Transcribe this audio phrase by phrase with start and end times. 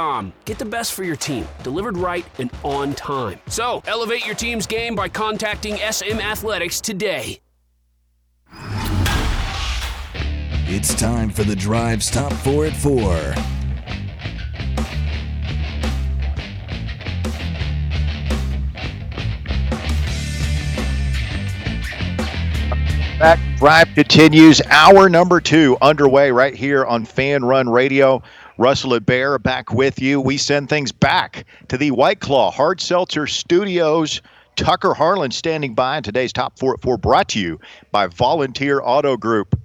[0.00, 3.38] Um, get the best for your team, delivered right and on time.
[3.48, 7.38] So, elevate your team's game by contacting SM Athletics today.
[10.72, 13.34] It's time for the Drive's Top 4 at 4.
[23.20, 24.62] Back drive continues.
[24.70, 28.22] Hour number two underway right here on Fan Run Radio.
[28.60, 30.20] Russell and Bear back with you.
[30.20, 34.20] We send things back to the White Claw Hard Seltzer Studios.
[34.54, 35.96] Tucker Harlan standing by.
[35.96, 37.58] And today's top four at four brought to you
[37.90, 39.58] by Volunteer Auto Group.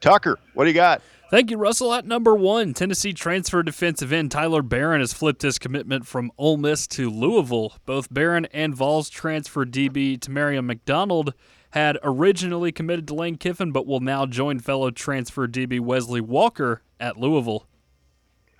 [0.00, 1.00] Tucker, what do you got?
[1.30, 1.94] Thank you, Russell.
[1.94, 6.56] At number one, Tennessee transfer defensive end Tyler Baron has flipped his commitment from Ole
[6.56, 7.74] Miss to Louisville.
[7.86, 11.34] Both Barron and Vols transfer DB Tamarion McDonald
[11.70, 16.82] had originally committed to Lane Kiffin, but will now join fellow transfer DB Wesley Walker
[16.98, 17.68] at Louisville.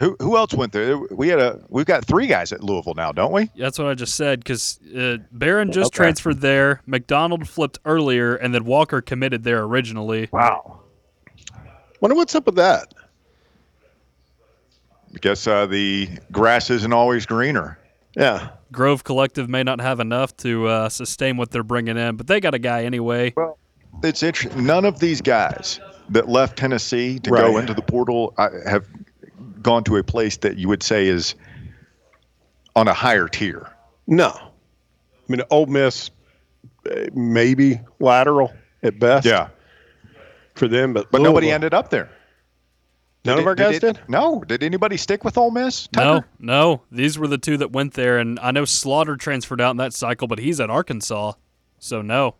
[0.00, 0.96] Who, who else went there?
[0.96, 3.50] We had a we've got three guys at Louisville now, don't we?
[3.56, 5.96] That's what I just said because uh, Baron just Okay.
[5.98, 6.80] transferred there.
[6.86, 10.30] McDonald flipped earlier, and then Walker committed there originally.
[10.32, 10.80] Wow.
[12.00, 12.94] Wonder what's up with that.
[15.14, 17.78] I guess uh, the grass isn't always greener.
[18.16, 18.50] Yeah.
[18.72, 22.40] Grove Collective may not have enough to uh, sustain what they're bringing in, but they
[22.40, 23.34] got a guy anyway.
[23.36, 23.58] Well,
[24.02, 24.64] it's interesting.
[24.64, 28.86] None of these guys that left Tennessee to go into the portal uh, have
[29.62, 31.34] gone to a place that you would say is
[32.76, 33.68] on a higher tier.
[34.06, 34.28] No.
[34.30, 34.42] I
[35.28, 36.10] mean, Ole Miss,
[36.90, 38.52] uh, maybe lateral
[38.82, 39.26] at best.
[39.26, 39.48] Yeah,
[40.54, 42.10] for them, but but nobody Louisville- ended up there.
[43.24, 44.00] None Did of our it- guys it- did.
[44.08, 44.42] No.
[44.46, 45.88] Did anybody stick with Ole Miss?
[45.94, 46.80] No, no.
[46.90, 49.92] These were the two that went there, and I know Slaughter transferred out in that
[49.92, 51.32] cycle, but he's at Arkansas,
[51.78, 52.36] so no.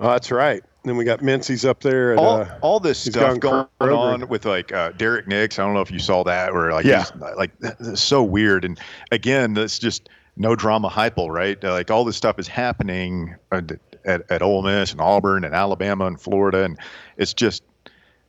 [0.00, 0.64] Oh, that's right.
[0.84, 2.16] Then we got Mincy's up there.
[2.16, 3.96] All, uh, all this stuff going Kroger.
[3.96, 5.58] on with like uh, Derek Nix.
[5.58, 7.04] I don't know if you saw that or like, Yeah.
[7.04, 8.64] he's, like it's so weird.
[8.64, 8.78] And
[9.12, 11.62] again, that's just no drama hypo, right?
[11.64, 13.70] Uh, Like all this stuff is happening at,
[14.04, 16.76] at, at Ole Miss and Auburn and Alabama and Florida, and
[17.16, 17.62] it's just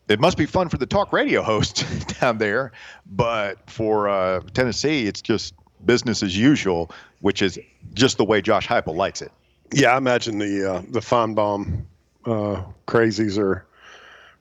[0.09, 1.83] it must be fun for the talk radio hosts
[2.19, 2.71] down there,
[3.05, 5.53] but for uh, Tennessee, it's just
[5.85, 7.57] business as usual, which is
[7.93, 9.31] just the way Josh Heupel likes it.
[9.73, 11.85] Yeah, I imagine the uh, the Finebaum
[12.25, 13.65] uh, crazies are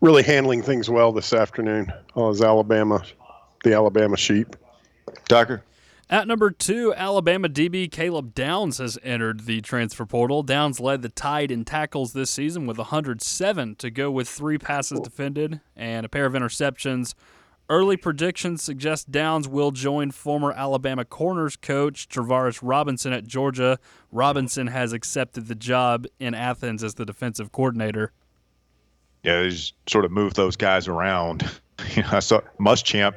[0.00, 1.93] really handling things well this afternoon.
[2.15, 3.03] All his Alabama,
[3.65, 4.56] the Alabama sheep.
[5.28, 5.62] Tucker.
[6.10, 10.42] At number two, Alabama DB Caleb Downs has entered the transfer portal.
[10.42, 15.00] Downs led the Tide in tackles this season with 107 to go with three passes
[15.00, 17.15] defended and a pair of interceptions.
[17.72, 23.78] Early predictions suggest Downs will join former Alabama corners coach Travaris Robinson at Georgia.
[24.10, 28.12] Robinson has accepted the job in Athens as the defensive coordinator.
[29.22, 31.50] yeah, they just sort of move those guys around.
[31.97, 33.15] You know, I saw Muschamp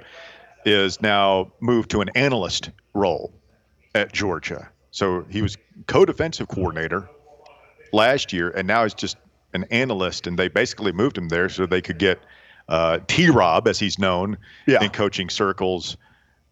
[0.66, 3.34] is now moved to an analyst role
[3.94, 4.70] at Georgia.
[4.92, 7.10] So he was co-defensive coordinator
[7.92, 9.18] last year, and now he's just
[9.54, 10.26] an analyst.
[10.26, 12.22] And they basically moved him there so they could get
[12.70, 13.30] uh, T.
[13.30, 14.84] Rob, as he's known Yeah.
[14.84, 15.98] in coaching circles,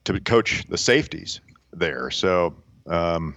[0.06, 1.40] to coach the safeties
[1.72, 2.12] there.
[2.12, 2.56] So
[2.88, 3.36] um,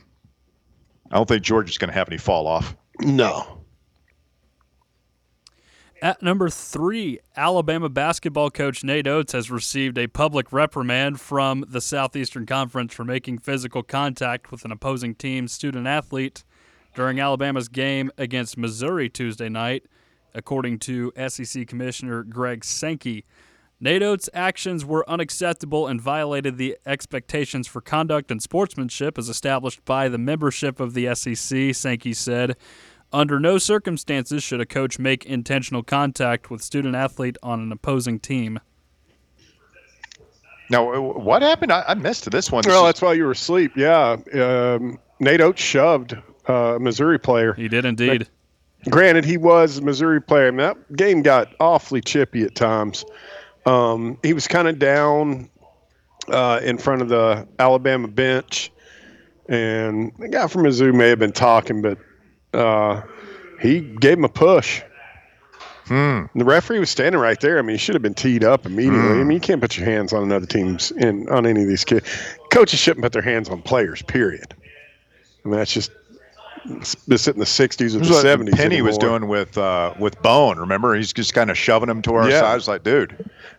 [1.11, 2.75] I don't think Georgia's going to have any fall off.
[3.01, 3.63] No.
[6.03, 11.81] At number three, Alabama basketball coach Nate Oats has received a public reprimand from the
[11.81, 16.45] Southeastern Conference for making physical contact with an opposing team's student athlete
[16.95, 19.85] during Alabama's game against Missouri Tuesday night,
[20.37, 23.25] according to SEC Commissioner Greg Sankey.
[23.79, 29.85] Nate Oats' actions were unacceptable and violated the expectations for conduct and sportsmanship as established
[29.85, 32.57] by the membership of the SEC, Sankey said.
[33.13, 38.19] Under no circumstances should a coach make intentional contact with student athlete on an opposing
[38.19, 38.61] team.
[40.71, 41.73] Now, uh, what happened?
[41.73, 42.65] I, I missed this one.
[42.67, 43.73] Well, that's why you were asleep.
[43.77, 44.17] Yeah.
[44.35, 46.17] Um, Nate Oats shoved
[46.49, 47.55] uh, a Missouri player.
[47.55, 48.29] He did indeed.
[48.89, 50.49] Granted, he was a Missouri player.
[50.49, 53.05] I mean, that game got awfully chippy at times.
[53.65, 55.51] Um, he was kind of down
[56.29, 58.71] uh, in front of the Alabama bench,
[59.49, 61.99] and the guy from Mizzou may have been talking, but
[62.55, 63.03] uh,
[63.61, 64.83] he gave him a push.
[66.35, 67.59] The referee was standing right there.
[67.59, 68.99] I mean, he should have been teed up immediately.
[69.21, 71.85] I mean, you can't put your hands on another team's in on any of these
[71.85, 72.09] kids.
[72.53, 74.03] Coaches shouldn't put their hands on players.
[74.03, 74.53] Period.
[75.45, 75.93] I mean, that's just
[77.07, 78.57] this in the '60s or the what '70s.
[78.57, 80.59] Penny was doing with uh, with Bone.
[80.59, 82.41] Remember, he's just kind of shoving him to our Yeah.
[82.41, 82.57] side.
[82.57, 83.17] It's like, dude,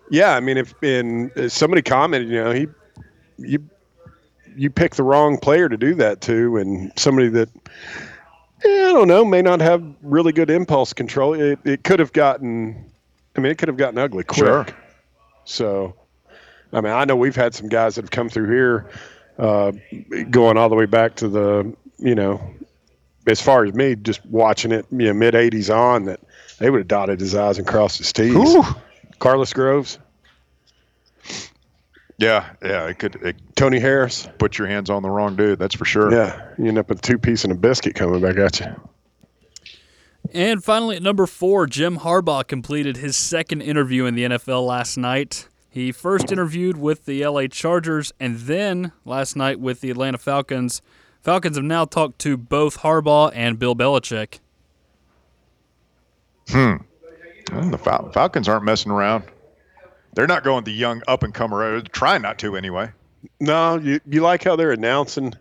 [0.10, 2.68] Yeah, I mean, if in uh, somebody commented, you know, he
[3.38, 3.60] you
[4.56, 7.50] you pick the wrong player to do that to, and somebody that
[8.66, 11.34] eh, I don't know may not have really good impulse control.
[11.34, 12.92] It it could have gotten,
[13.36, 14.40] I mean, it could have gotten ugly quick.
[14.40, 14.66] Sure.
[15.46, 15.96] So,
[16.74, 18.90] I mean, I know we've had some guys that have come through here,
[19.40, 19.72] uh,
[20.30, 22.42] going all the way back to the, you know,
[23.28, 26.20] as far as me, just watching it, you know, mid '80s on, that
[26.60, 28.34] they would have dotted his I's and crossed his T's.
[28.34, 28.64] Whew.
[29.20, 29.98] Carlos Groves,
[32.20, 34.28] Yeah, yeah, it could it Tony Harris.
[34.38, 35.60] put your hands on the wrong dude.
[35.60, 36.12] That's for sure.
[36.14, 38.68] Yeah, you end up with two piece and a biscuit coming back at you.
[40.34, 44.98] And finally, at number four, Jim Harbaugh completed his second interview in the NFL last
[44.98, 45.48] night.
[45.70, 50.82] He first interviewed with the LA Chargers and then last night with the Atlanta Falcons.
[51.28, 54.40] Falcons have now talked to both Harbaugh and Bill Belichick.
[56.48, 56.76] Hmm.
[57.52, 59.26] Well, the Fal- Falcons aren't messing around.
[60.14, 61.70] They're not going the young up and comer.
[61.72, 62.92] They're trying not to anyway.
[63.42, 65.34] No, you you like how they're announcing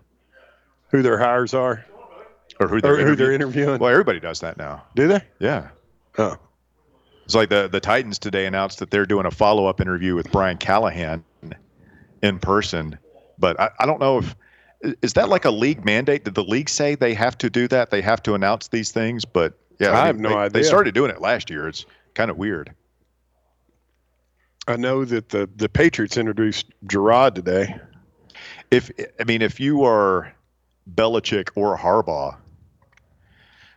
[0.90, 1.84] who their hires are
[2.58, 3.34] Or who they're, who they're interviewing.
[3.34, 3.78] interviewing?
[3.78, 4.82] Well, everybody does that now.
[4.96, 5.20] Do they?
[5.38, 5.68] Yeah.
[6.18, 6.36] Oh,
[7.26, 10.32] It's like the the Titans today announced that they're doing a follow up interview with
[10.32, 11.22] Brian Callahan
[12.22, 12.98] in person.
[13.38, 14.34] But I, I don't know if
[15.02, 16.24] is that like a league mandate?
[16.24, 17.90] Did the league say they have to do that?
[17.90, 19.24] They have to announce these things?
[19.24, 20.50] But yeah, I have no they, idea.
[20.50, 21.68] They started doing it last year.
[21.68, 22.74] It's kind of weird.
[24.68, 27.78] I know that the the Patriots introduced Gerard today.
[28.70, 28.90] If
[29.20, 30.32] I mean, if you are
[30.92, 32.36] Belichick or Harbaugh,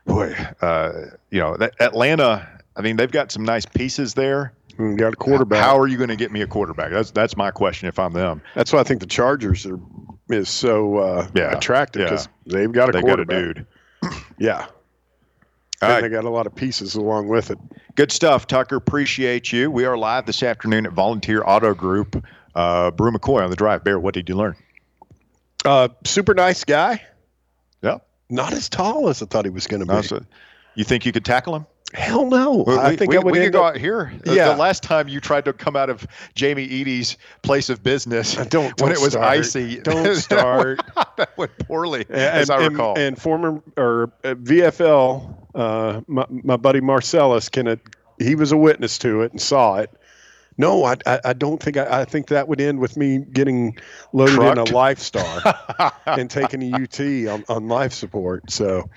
[0.06, 0.92] boy, uh,
[1.30, 2.48] you know that Atlanta.
[2.76, 4.54] I mean, they've got some nice pieces there.
[4.78, 5.62] We got a quarterback.
[5.62, 6.92] How are you going to get me a quarterback?
[6.92, 7.90] That's that's my question.
[7.90, 9.78] If I'm them, That's why I think the Chargers are
[10.30, 12.10] is so uh, Yeah, attractive yeah.
[12.10, 13.56] because they've got a they got a quarterback.
[13.56, 13.66] dude.
[14.38, 14.68] Yeah,
[15.82, 16.02] and right.
[16.02, 17.58] they got a lot of pieces along with it.
[17.96, 18.78] Good stuff, Tucker.
[18.78, 19.70] Appreciate you.
[19.70, 22.24] We are live this afternoon at Volunteer Auto Group.
[22.56, 23.84] Uh, Bru McCoy on the drive.
[23.84, 24.56] Bear, what did you learn?
[25.66, 27.02] Uh, super nice guy.
[27.82, 27.98] Yeah.
[28.30, 30.26] Not as tall as I thought he was going to be.
[30.80, 31.66] You think you could tackle him?
[31.94, 32.64] Hell no.
[32.66, 34.14] We, I think we, I would we could go up- out here.
[34.24, 34.54] The- Yeah.
[34.54, 38.44] The last time you tried to come out of Jamie Eady's place of business Uh,
[38.50, 39.26] don't- when don't it was start.
[39.26, 39.82] icy.
[39.82, 40.80] Don't start.
[41.18, 42.98] that went poorly, and, as I and- recall.
[42.98, 47.82] And, former or uh, VFL, uh, my, my buddy Marcellus, can it,
[48.18, 49.90] he was a witness to it and saw it.
[50.58, 53.78] No, I, I, I don't think I, I think that would end with me getting
[54.14, 54.60] loaded Trucked?
[54.60, 57.00] in a Lifestar and taking a UT
[57.34, 58.50] on, on life support.
[58.50, 58.90] So,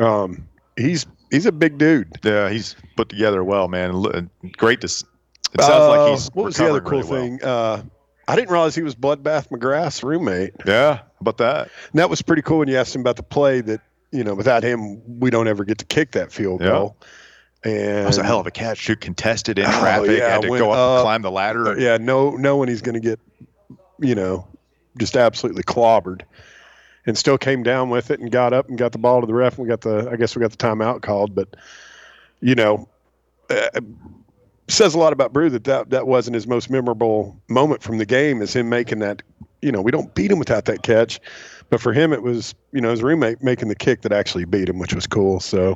[0.00, 0.46] um,
[0.78, 2.08] he's he's a big dude.
[2.22, 4.30] yeah, he's put together well, man.
[4.56, 4.86] Great to.
[4.86, 7.20] It sounds like Uh, he's what was the other cool really well.
[7.22, 7.42] thing?
[7.44, 7.82] Uh,
[8.26, 10.52] I didn't realize he was Bloodbath McGrath's roommate.
[10.66, 11.70] Yeah, about that?
[11.92, 13.80] And that was pretty cool when you asked him about the play that,
[14.12, 16.68] you know, without him, we don't ever get to kick that field Yeah.
[16.68, 16.96] goal.
[17.64, 18.84] And That was a hell of a catch.
[18.86, 20.18] Too contested in Oh, traffic.
[20.18, 20.96] yeah, had to went go up, up.
[20.98, 21.68] and climb the ladder.
[21.68, 23.18] Uh, yeah, no, no knowing he's going to get,
[23.98, 24.46] you know,
[24.98, 26.20] just absolutely clobbered,
[27.08, 29.32] and still came down with it and got up and got the ball to the
[29.32, 29.56] ref.
[29.56, 31.56] And we got the, I guess we got the timeout called, but
[32.40, 32.86] you know,
[33.48, 33.80] uh,
[34.68, 38.04] says a lot about Bru that, that that wasn't his most memorable moment from the
[38.04, 39.22] game is him making that.
[39.62, 41.18] You know, we don't beat him without that catch,
[41.70, 44.68] but for him it was you know his roommate making the kick that actually beat
[44.68, 45.40] him, which was cool.
[45.40, 45.74] So.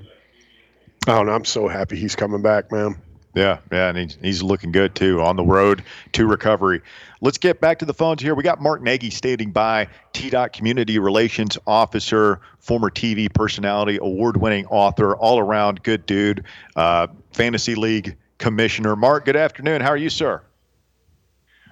[1.09, 1.33] I don't know.
[1.33, 2.95] I'm so happy he's coming back, man.
[3.35, 5.83] Yeah, yeah, and he's, he's looking good too on the road
[6.13, 6.83] to recovery.
[7.23, 8.35] Let's get back to the phones here.
[8.35, 14.67] We got Mark Nagi standing by, TDOT Community Relations Officer, former TV personality, award winning
[14.67, 16.45] author, all around good dude,
[16.77, 18.97] uh, Fantasy League Commissioner.
[18.97, 19.81] Mark, good afternoon.
[19.81, 20.43] How are you, sir?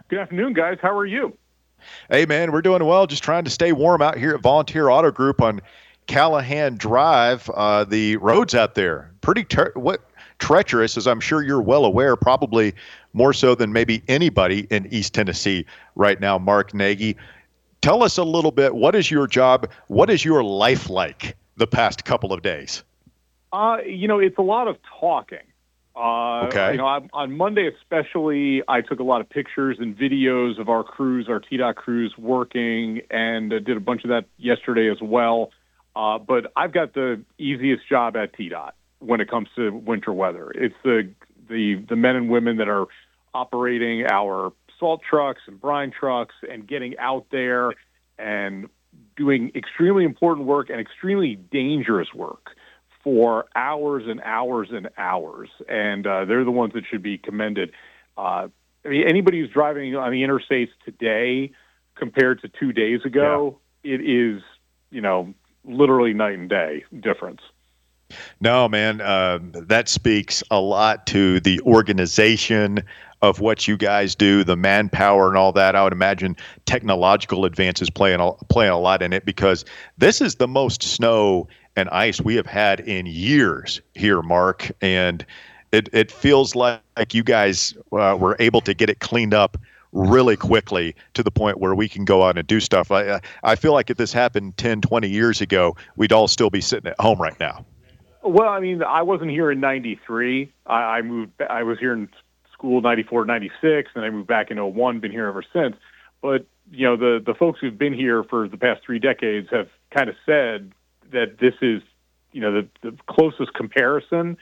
[0.08, 0.78] Good afternoon, guys.
[0.80, 1.36] How are you?
[2.08, 3.06] Hey, man, we're doing well.
[3.06, 5.60] Just trying to stay warm out here at Volunteer Auto Group on
[6.06, 7.50] Callahan Drive.
[7.50, 10.09] Uh, the roads out there pretty ter- what
[10.40, 12.74] treacherous, as I'm sure you're well aware, probably
[13.12, 16.38] more so than maybe anybody in East Tennessee right now.
[16.38, 17.14] Mark Nagi,
[17.80, 18.74] tell us a little bit.
[18.74, 19.70] What is your job?
[19.86, 22.82] What is your life like the past couple of days?
[23.52, 25.38] Uh, you know, it's a lot of talking.
[25.94, 26.72] Uh, Okay.
[26.72, 30.68] You know, I, on Monday especially, I took a lot of pictures and videos of
[30.68, 35.00] our crews, our TDOT crews working, and uh, did a bunch of that yesterday as
[35.02, 35.50] well.
[35.94, 40.50] Uh, but I've got the easiest job at TDOT when it comes to winter weather.
[40.54, 41.10] It's the
[41.48, 42.86] the the men and women that are
[43.34, 47.74] operating our salt trucks and brine trucks and getting out there
[48.18, 48.68] and
[49.16, 52.50] doing extremely important work and extremely dangerous work
[53.02, 57.72] for hours and hours and hours, and uh, they're the ones that should be commended.
[58.16, 58.48] Uh,
[58.84, 61.52] I mean, anybody who's driving on the interstates today
[61.94, 64.42] compared to two days ago, it is
[64.90, 67.40] you know literally night and day difference.
[68.40, 72.82] No, man, uh, that speaks a lot to the organization
[73.22, 75.76] of what you guys do, the manpower and all that.
[75.76, 79.64] I would imagine technological advances playing a, playing a lot in it because
[79.98, 85.24] this is the most snow and ice we have had in years here, Mark, and
[85.72, 89.56] it it feels like, like you guys uh, were able to get it cleaned up
[89.92, 92.90] really quickly to the point where we can go out and do stuff.
[92.90, 96.60] I I feel like if this happened 10, 20 years ago, we'd all still be
[96.60, 97.64] sitting at home right now.
[98.22, 100.52] Well, I mean, I wasn't here in '93.
[100.66, 101.32] I, I moved.
[101.48, 102.08] I was here in
[102.52, 105.00] school '94, '96, and I moved back in 01.
[105.00, 105.76] Been here ever since.
[106.20, 109.68] But you know, the the folks who've been here for the past three decades have
[109.90, 110.72] kind of said
[111.12, 111.82] that this is,
[112.32, 114.36] you know, the, the closest comparison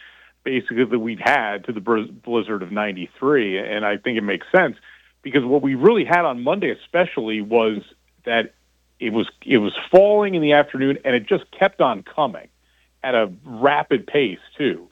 [0.45, 4.77] basically that we've had to the blizzard of 93 and I think it makes sense
[5.23, 7.83] because what we really had on Monday especially was
[8.25, 8.55] that
[9.01, 12.49] it was it was falling in the afternoon and it just kept on coming
[13.09, 14.89] at a rapid pace too.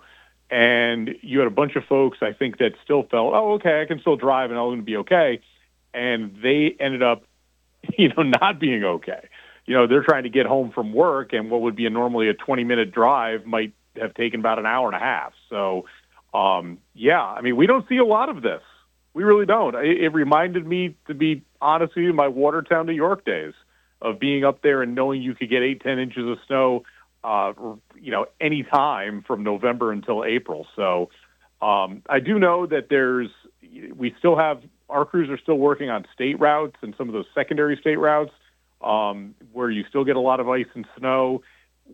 [0.51, 3.85] And you had a bunch of folks I think that still felt, "Oh, okay, I
[3.85, 5.41] can still drive and I'm going to be okay."
[5.93, 7.25] And they ended up
[7.99, 9.29] you know not being okay.
[9.67, 12.29] You know, they're trying to get home from work and what would be a normally
[12.29, 15.33] a 20-minute drive might have taken about an hour and a half.
[15.51, 15.87] So,
[16.33, 18.63] um, yeah, I mean, we don't see a lot of this.
[19.13, 19.75] We really don't.
[19.75, 23.55] It, it reminded me, to be honest with you, my Watertown, New York days
[24.01, 26.85] of being up there and knowing you could get eight, ten inches of snow,
[27.27, 27.53] uh,
[28.01, 30.67] you know, any time from November until April.
[30.77, 31.11] So,
[31.61, 33.31] um, I do know that there's,
[33.95, 37.27] we still have our crews are still working on state routes and some of those
[37.35, 38.33] secondary state routes
[38.81, 41.43] um, where you still get a lot of ice and snow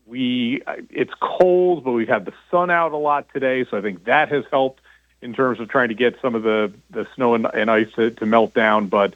[0.06, 4.04] we it's cold, but we've had the sun out a lot today, so I think
[4.04, 4.80] that has helped
[5.20, 8.10] in terms of trying to get some of the the snow and, and ice to,
[8.10, 8.86] to melt down.
[8.86, 9.14] But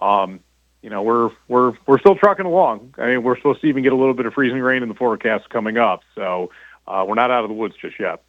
[0.00, 0.40] um,
[0.82, 2.94] you know, we're we're we're still trucking along.
[2.98, 4.94] I mean, we're supposed to even get a little bit of freezing rain in the
[4.94, 6.50] forecast coming up, so
[6.86, 8.22] uh, we're not out of the woods just yet.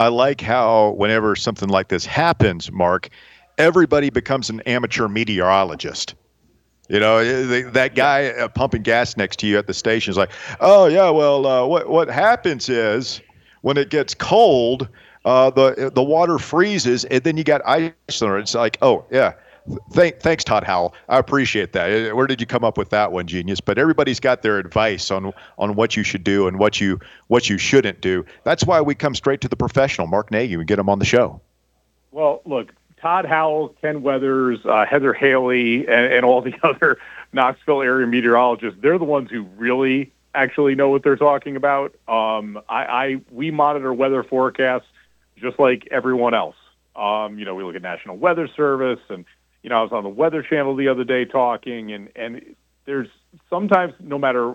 [0.00, 3.08] I like how whenever something like this happens, Mark,
[3.58, 6.14] everybody becomes an amateur meteorologist.
[6.88, 10.16] You know, eh, that guy uh, pumping gas next to you at the station is
[10.16, 13.20] like, "Oh yeah, well, uh, what what happens is
[13.60, 14.88] when it gets cold,
[15.26, 18.38] uh, the the water freezes, and then you got ice there.
[18.38, 19.34] It's like, oh yeah,
[19.92, 20.94] Thank, thanks, Todd Howell.
[21.08, 21.90] I appreciate that.
[21.90, 23.60] Eh, where did you come up with that one, genius?
[23.60, 27.48] But everybody's got their advice on on what you should do and what you what
[27.48, 28.24] you shouldn't do.
[28.44, 31.04] That's why we come straight to the professional, Mark Nagi, and get him on the
[31.04, 31.40] show.
[32.10, 36.98] Well, look, Todd Howell, Ken Weathers, uh, Heather Haley, and, and all the other
[37.32, 41.94] Knoxville area meteorologists, they're the ones who really actually know what they're talking about.
[42.06, 44.86] Um, I, I we monitor weather forecasts
[45.36, 46.56] just like everyone else.
[46.96, 49.24] Um, you know, we look at National Weather Service, and
[49.62, 53.08] you know, I was on the Weather Channel the other day talking, and and there's
[53.50, 54.54] sometimes no matter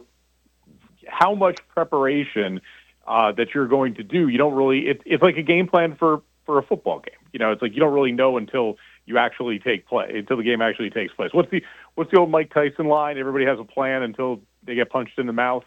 [1.07, 2.62] how much preparation
[3.07, 4.88] uh, that you're going to do, you don't really.
[4.88, 7.19] It, it's like a game plan for for a football game.
[7.31, 10.43] You know, it's like you don't really know until you actually take play, until the
[10.43, 11.31] game actually takes place.
[11.33, 11.63] What's the
[11.95, 13.17] what's the old Mike Tyson line?
[13.17, 15.65] Everybody has a plan until they get punched in the mouth.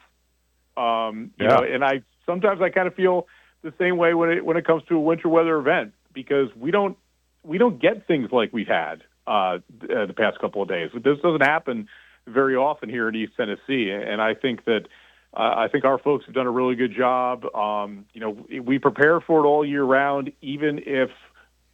[0.76, 1.57] Um, you yeah.
[1.57, 3.26] know, and I sometimes I kind of feel
[3.62, 6.71] the same way when it when it comes to a winter weather event because we
[6.71, 6.97] don't
[7.43, 10.90] we don't get things like we've had uh, the past couple of days.
[10.95, 11.88] This doesn't happen
[12.26, 14.87] very often here in East Tennessee, and I think that
[15.35, 17.45] uh, I think our folks have done a really good job.
[17.54, 21.11] Um, you know, we prepare for it all year round, even if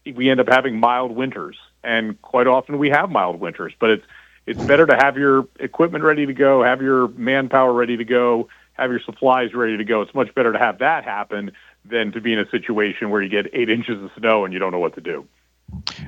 [0.04, 3.72] we end up having mild winters, and quite often we have mild winters.
[3.78, 4.04] But it's
[4.46, 8.48] it's better to have your equipment ready to go, have your manpower ready to go,
[8.72, 10.02] have your supplies ready to go.
[10.02, 11.52] It's much better to have that happen
[11.84, 14.58] than to be in a situation where you get eight inches of snow and you
[14.58, 15.26] don't know what to do.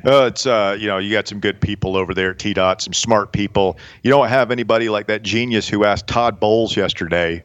[0.04, 2.92] Uh, it's uh, you know you got some good people over there at TDOT, some
[2.92, 3.78] smart people.
[4.02, 7.44] You don't have anybody like that genius who asked Todd Bowles yesterday,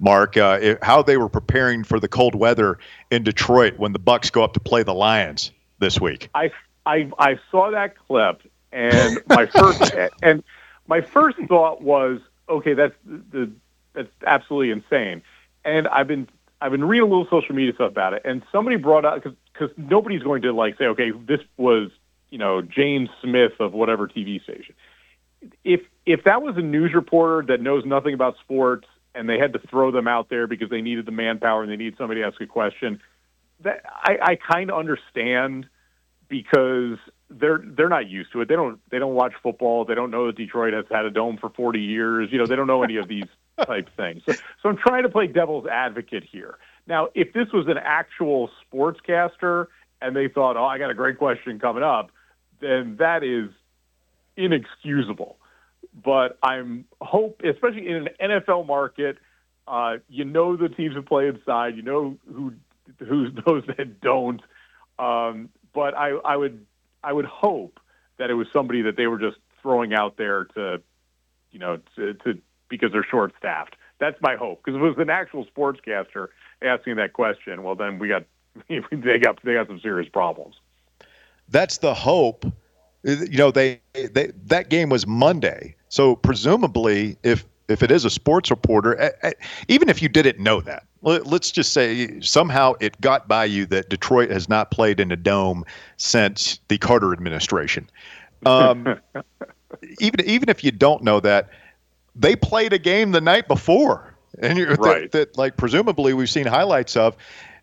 [0.00, 2.78] Mark, uh, how they were preparing for the cold weather
[3.10, 6.30] in Detroit when the Bucks go up to play the Lions this week.
[6.34, 6.50] I
[6.86, 10.42] I, I saw that clip and my first and
[10.86, 13.50] my first thought was, okay, that's the
[13.92, 15.22] that's absolutely insane.
[15.64, 16.28] And I've been
[16.60, 19.36] I've been reading a little social media stuff about it, and somebody brought up because
[19.58, 21.90] because nobody's going to like say, okay, this was
[22.30, 24.74] you know James Smith of whatever TV station.
[25.64, 29.52] If if that was a news reporter that knows nothing about sports and they had
[29.54, 32.26] to throw them out there because they needed the manpower and they need somebody to
[32.26, 33.00] ask a question,
[33.60, 35.66] that I, I kind of understand
[36.28, 36.98] because
[37.30, 38.48] they're they're not used to it.
[38.48, 39.84] They don't they don't watch football.
[39.84, 42.28] They don't know that Detroit has had a dome for 40 years.
[42.30, 43.26] You know, they don't know any of these
[43.66, 44.22] type things.
[44.26, 46.58] So, so I'm trying to play devil's advocate here.
[46.88, 49.66] Now, if this was an actual sportscaster
[50.00, 52.10] and they thought, "Oh, I got a great question coming up,"
[52.60, 53.50] then that is
[54.36, 55.36] inexcusable.
[56.02, 59.18] But I'm hope, especially in an NFL market,
[59.66, 61.76] uh, you know the teams that play inside.
[61.76, 62.54] You know who
[63.06, 64.40] who those that don't.
[64.98, 66.64] Um, but I, I would
[67.04, 67.80] I would hope
[68.18, 70.80] that it was somebody that they were just throwing out there to,
[71.52, 73.76] you know, to, to because they're short staffed.
[73.98, 74.62] That's my hope.
[74.64, 76.28] Because if it was an actual sportscaster
[76.62, 78.24] asking that question, well, then we got
[78.68, 80.56] they got they got some serious problems.
[81.48, 82.44] That's the hope
[83.06, 88.04] uh, You know, they, they that game was Monday, so presumably, if if it is
[88.04, 89.32] a sports reporter, eh, eh,
[89.68, 93.90] even if you didn't know that, let's just say somehow it got by you that
[93.90, 95.64] Detroit has not played in a dome
[95.98, 97.88] since the Carter administration.
[98.46, 98.98] Um,
[100.00, 101.50] even even if you don't know that,
[102.18, 105.10] they played a game the night before, and you're right.
[105.12, 107.16] that, that like presumably we've seen highlights of.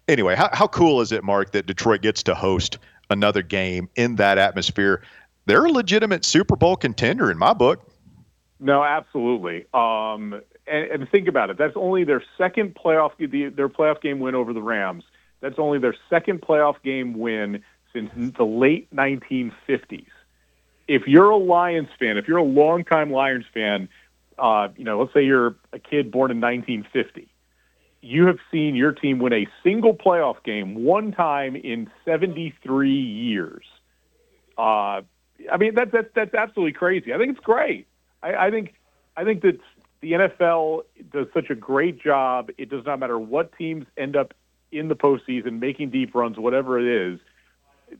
[0.07, 2.77] Anyway, how how cool is it, Mark, that Detroit gets to host
[3.09, 5.01] another game in that atmosphere?
[5.45, 7.91] They're a legitimate Super Bowl contender in my book.
[8.59, 9.65] No, absolutely.
[9.73, 11.57] Um, and, and, think about it.
[11.57, 15.03] That's only their second playoff the, their playoff game win over the Rams.
[15.41, 20.07] That's only their second playoff game win since the late 1950s.
[20.87, 23.89] If you're a Lions fan, if you're a longtime Lions fan,
[24.37, 27.27] uh, you know, let's say you're a kid born in 1950,
[28.01, 33.65] you have seen your team win a single playoff game one time in 73 years.
[34.57, 35.01] Uh,
[35.51, 37.13] I mean, that's that's that's absolutely crazy.
[37.13, 37.87] I think it's great.
[38.21, 38.73] I, I think
[39.17, 39.59] I think that
[40.01, 42.51] the NFL does such a great job.
[42.57, 44.33] It does not matter what teams end up
[44.71, 47.19] in the postseason, making deep runs, whatever it is.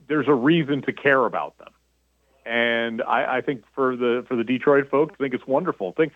[0.08, 1.72] There's a reason to care about them,
[2.44, 5.92] and I, I think for the for the Detroit folks, I think it's wonderful.
[5.92, 6.12] Think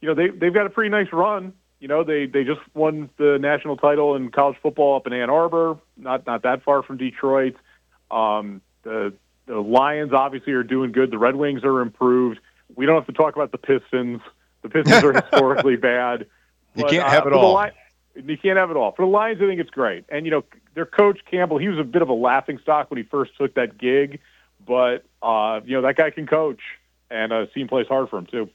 [0.00, 1.52] you know they they've got a pretty nice run.
[1.80, 5.30] You know they they just won the national title in college football up in Ann
[5.30, 7.56] Arbor, not not that far from Detroit.
[8.10, 9.12] Um, the
[9.46, 11.10] the Lions obviously are doing good.
[11.10, 12.40] The Red Wings are improved.
[12.74, 14.20] We don't have to talk about the Pistons.
[14.62, 16.26] The Pistons are historically bad.
[16.74, 17.56] You can't uh, have it all.
[17.56, 17.70] Li-
[18.14, 18.92] you can't have it all.
[18.92, 20.04] For the Lions, I think it's great.
[20.08, 22.98] And you know, their coach Campbell, he was a bit of a laughing stock when
[22.98, 24.20] he first took that gig,
[24.66, 26.60] but uh, you know that guy can coach,
[27.10, 28.50] and uh, team plays hard for him too.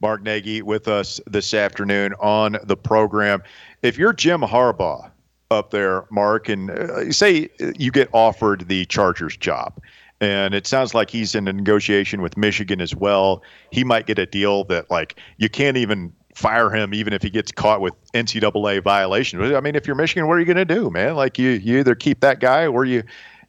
[0.00, 3.42] Mark Nagi with us this afternoon on the program.
[3.82, 5.10] If you're Jim Harbaugh
[5.50, 7.48] up there, Mark, and uh, say
[7.78, 9.80] you get offered the Chargers job,
[10.20, 13.42] and it sounds like he's in a negotiation with Michigan as well.
[13.70, 17.30] He might get a deal that like you can't even fire him even if he
[17.30, 19.42] gets caught with NCAA violation.
[19.54, 21.14] I mean, if you're Michigan, what are you going to do, man?
[21.14, 23.02] Like you you either keep that guy or you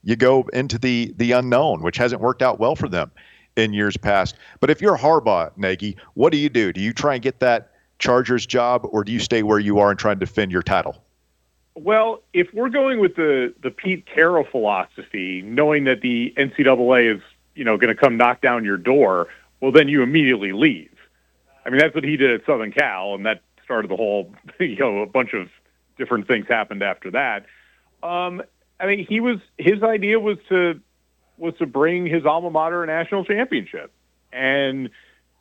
[0.03, 3.11] you go into the the unknown, which hasn't worked out well for them
[3.57, 4.35] in years past.
[4.59, 6.71] But if you're Harbaugh, Nagi, what do you do?
[6.71, 9.89] Do you try and get that Chargers job, or do you stay where you are
[9.89, 11.03] and try and defend your title?
[11.75, 17.21] Well, if we're going with the the Pete Carroll philosophy, knowing that the NCAA is
[17.55, 19.27] you know going to come knock down your door,
[19.61, 20.91] well then you immediately leave.
[21.65, 24.77] I mean that's what he did at Southern Cal, and that started the whole you
[24.77, 25.49] know a bunch of
[25.97, 27.45] different things happened after that.
[28.03, 28.41] Um,
[28.79, 30.79] I mean he was his idea was to
[31.37, 33.91] was to bring his alma mater a national championship,
[34.31, 34.89] and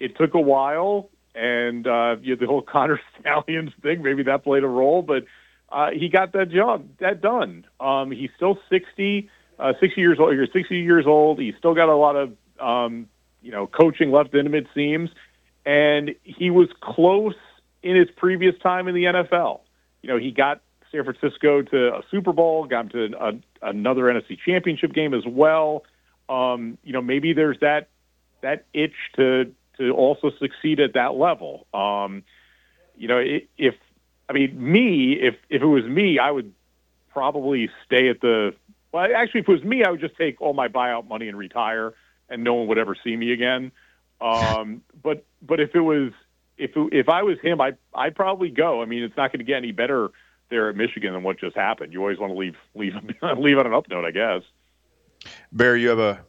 [0.01, 1.11] it took a while.
[1.35, 5.25] And uh, you know, the whole Connor Stalions thing, maybe that played a role, but
[5.71, 7.67] uh, he got that job that done.
[7.81, 9.29] Um, he's still 60,
[9.59, 10.35] uh, 60 years old.
[10.35, 11.41] You're 60 years old.
[11.41, 13.09] He's still got a lot of um,
[13.43, 14.55] you know coaching left in him.
[14.55, 15.11] It seems,
[15.65, 17.35] and he was close
[17.83, 19.61] in his previous time in the NFL.
[20.03, 20.61] You know, he got
[20.93, 23.33] San Francisco to a Super Bowl, got him to a,
[23.67, 25.85] another NFC Championship game as well.
[26.29, 27.89] Um, you know, maybe there's that
[28.41, 31.67] that itch to to also succeed at that level.
[31.75, 32.23] Um,
[32.97, 33.23] you know,
[33.59, 33.75] if
[34.29, 36.53] I mean, me, if if it was me, I would
[37.11, 38.55] probably stay at the.
[38.93, 41.37] Well, actually, if it was me, I would just take all my buyout money and
[41.37, 41.93] retire,
[42.29, 43.73] and no one would ever see me again.
[44.21, 46.13] Um, but but if it was
[46.57, 48.83] if if I was him, I I'd, I'd probably go.
[48.83, 50.11] I mean, it's not going to get any better
[50.49, 51.93] there at Michigan than what just happened.
[51.93, 52.95] You always want to leave leave
[53.39, 54.43] leave on an up note, I guess.
[55.53, 56.21] Barry, you have a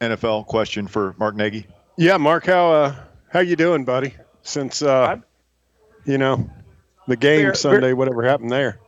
[0.00, 1.66] NFL question for Mark Nagi?
[1.96, 2.96] Yeah, Mark, how uh,
[3.30, 4.14] how you doing, buddy?
[4.42, 5.16] Since uh,
[6.04, 6.50] you know
[7.06, 8.80] the game Bear, Sunday, Bear, whatever happened there.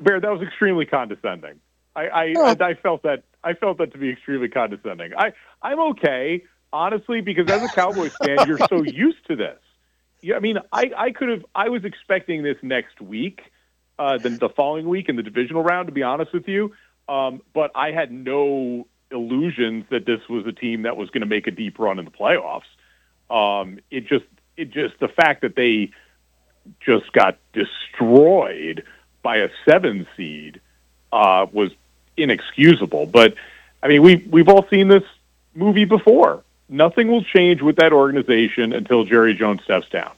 [0.00, 1.60] Bear, that was extremely condescending.
[1.94, 2.56] I I, oh.
[2.60, 5.12] I, I felt that I felt that to be extremely condescending.
[5.16, 9.58] I I'm okay, honestly, because as a Cowboys fan, you're so used to this.
[10.20, 13.40] Yeah, I mean, I I could have I was expecting this next week,
[13.98, 15.88] uh, the the following week in the divisional round.
[15.88, 16.74] To be honest with you,
[17.08, 21.26] um, but I had no illusions that this was a team that was going to
[21.26, 22.62] make a deep run in the playoffs.
[23.30, 24.24] Um, it just
[24.56, 25.90] it just the fact that they
[26.80, 28.84] just got destroyed
[29.22, 30.60] by a seven seed
[31.12, 31.70] uh, was
[32.16, 33.06] inexcusable.
[33.06, 33.34] But
[33.82, 35.04] I mean, we we've all seen this
[35.54, 36.42] movie before.
[36.68, 40.12] Nothing will change with that organization until Jerry Jones steps down.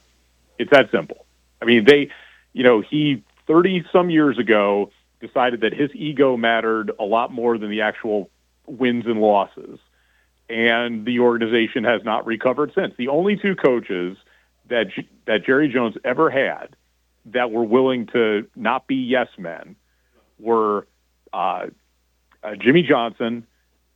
[0.58, 1.24] It's that simple.
[1.62, 2.10] I mean, they,
[2.52, 7.58] you know, he thirty some years ago decided that his ego mattered a lot more
[7.58, 8.30] than the actual
[8.66, 9.78] wins and losses.
[10.48, 12.94] And the organization has not recovered since.
[12.96, 14.16] The only two coaches
[14.68, 14.86] that
[15.26, 16.76] that Jerry Jones ever had
[17.26, 19.76] that were willing to not be yes men
[20.38, 20.86] were
[21.32, 21.66] uh,
[22.42, 23.46] uh, Jimmy Johnson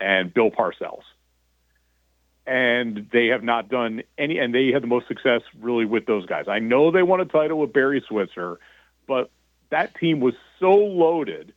[0.01, 1.07] and Bill Parcells.
[2.47, 6.27] and they have not done any, and they had the most success really with those
[6.27, 6.45] guys.
[6.49, 8.59] I know they won a title with Barry Switzer,
[9.07, 9.31] but
[9.71, 11.53] that team was so loaded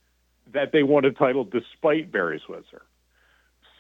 [0.54, 2.84] that they won a title despite Barry Switzer.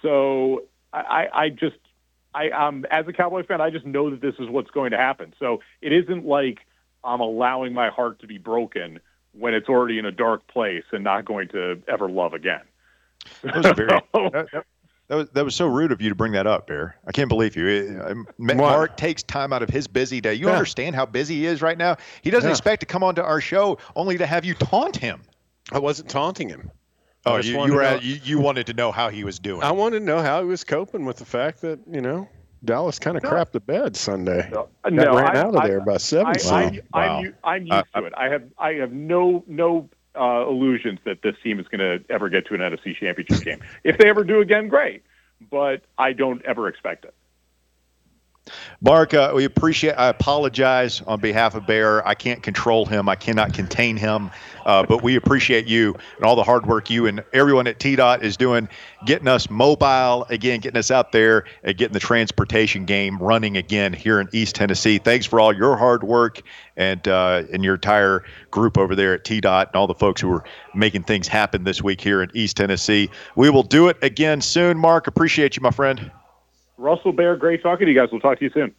[0.02, 0.64] So
[0.94, 1.78] I, I just,
[2.34, 4.98] I, um, as a Cowboy fan, I just know that this is what's going to
[4.98, 5.34] happen.
[5.40, 6.60] So it isn't like
[7.04, 9.00] I'm allowing my heart to be broken
[9.34, 12.62] when it's already in a dark place and not going to ever love again.
[13.44, 13.88] That was very.
[14.14, 14.66] that, that
[15.16, 16.98] was that was so rude of you to bring that up, Bear.
[17.08, 17.68] I can't believe you.
[17.68, 20.34] It- uh, Mark takes time out of his busy day.
[20.34, 20.54] You Yeah.
[20.54, 21.96] understand how busy he is right now.
[22.22, 22.54] He doesn't Yeah.
[22.54, 25.22] expect to come onto our show only to have you taunt him.
[25.72, 26.72] I wasn't taunting him.
[27.26, 29.24] Oh, you, wanted you were to know- at, you, you wanted to know how he
[29.24, 29.64] was doing.
[29.64, 32.28] I wanted to know how he was coping with the fact that you know
[32.66, 34.50] Dallas kind of crapped the bed Sunday.
[34.52, 36.28] No, Got no, ran I- out of I- there by seven.
[36.28, 36.80] I, something.
[36.94, 37.18] I, Wow.
[37.20, 38.14] I'm, u- I'm used Uh, to it.
[38.18, 42.30] I have I have no no uh, illusions that this team is going to ever
[42.30, 43.60] get to an NFC Championship game.
[43.84, 45.04] If they ever do again, great.
[45.52, 47.14] But I don't ever expect it.
[48.82, 49.94] Mark, uh, we appreciate.
[49.94, 52.08] I apologize on behalf of Bear.
[52.08, 53.10] I can't control him.
[53.10, 54.32] I cannot contain him.
[54.68, 58.22] Uh, but we appreciate you and all the hard work you and everyone at TDOT
[58.22, 58.68] is doing,
[59.06, 63.94] getting us mobile again, getting us out there, and getting the transportation game running again
[63.94, 64.98] here in East Tennessee.
[64.98, 66.42] Thanks for all your hard work
[66.76, 70.32] and uh, and your entire group over there at TDOT and all the folks who
[70.34, 70.44] are
[70.76, 73.10] making things happen this week here in East Tennessee.
[73.38, 74.78] We will do it again soon.
[74.78, 76.12] Mark, appreciate you, my friend.
[76.78, 78.10] Russell Bear, great talking to you guys.
[78.12, 78.74] We'll talk to you soon.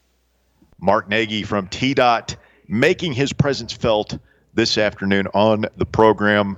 [0.80, 2.36] Mark Nagi from T Dot
[2.68, 4.18] making his presence felt
[4.54, 6.56] this afternoon on the program.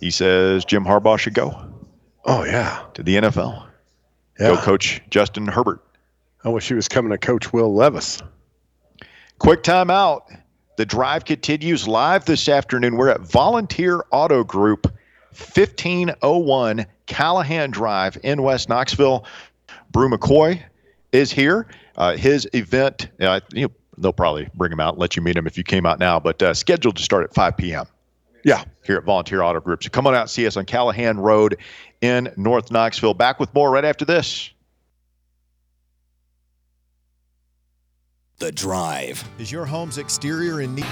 [0.00, 1.72] He says Jim Harbaugh should go
[2.26, 3.66] oh yeah, to the NFL.
[4.38, 4.48] yeah.
[4.48, 5.82] Go coach Justin Herbert.
[6.44, 8.22] I wish he was coming to coach Will Levis.
[9.38, 10.22] Quick timeout.
[10.76, 12.96] The drive continues live this afternoon.
[12.96, 14.86] We're at Volunteer Auto Group,
[15.30, 19.24] 1501 Callahan Drive in West Knoxville.
[19.90, 20.62] Bru McCoy
[21.12, 21.66] is here.
[21.96, 25.36] Uh, his event, uh, you know, they'll probably bring him out and let you meet
[25.36, 27.86] him if you came out now, but uh, scheduled to start at 5 p.m.
[28.44, 29.82] Yeah, here at Volunteer Auto Group.
[29.82, 31.58] So come on out and see us on Callahan Road
[32.00, 33.14] in North Knoxville.
[33.14, 34.50] Back with more right after this.
[38.38, 39.24] The Drive.
[39.38, 40.86] Is your home's exterior in need?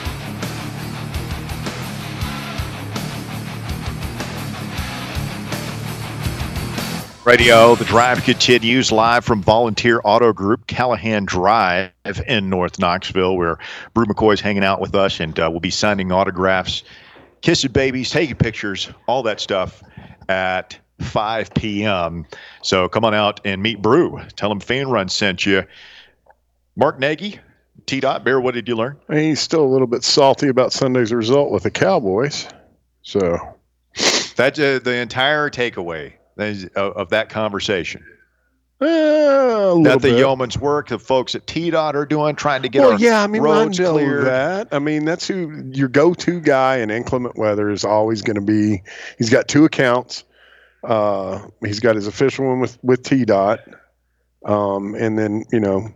[7.25, 11.91] Radio, the drive continues live from Volunteer Auto Group, Callahan Drive
[12.27, 13.57] in North Knoxville, where
[13.95, 16.83] Bru McCoy's hanging out with us, and uh, we'll be signing autographs,
[17.41, 19.83] kissing babies, taking pictures, all that stuff
[20.29, 22.27] at 5 p.m.
[22.61, 24.21] So come on out and meet Bru.
[24.37, 25.65] Tell him Fan Run sent you.
[26.77, 27.39] Mark Nagi,
[27.87, 28.01] T.
[28.01, 28.99] Dot Bear, what did you learn?
[29.11, 32.47] he's still a little bit salty about Sunday's result with the Cowboys.
[33.01, 33.39] So
[34.37, 38.05] That's uh, the entire takeaway of, that conversation.
[38.81, 40.19] little That the bit.
[40.19, 43.23] yeoman's work, the folks at T Dot are doing, trying to get well, our yeah,
[43.23, 44.27] I mean, roads know cleared.
[44.27, 44.69] that.
[44.73, 48.83] I mean, that's who your go-to guy in inclement weather is always going to be.
[49.19, 50.25] He's got two accounts.
[50.83, 53.61] Uh, he's got his official one with with T Dot,
[54.45, 55.89] um, and then you know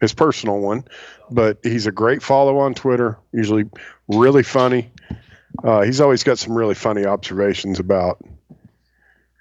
[0.00, 0.84] his personal one.
[1.30, 3.18] But he's a great follow on Twitter.
[3.32, 3.64] Usually,
[4.08, 4.90] really funny.
[5.62, 8.24] Uh, he's always got some really funny observations about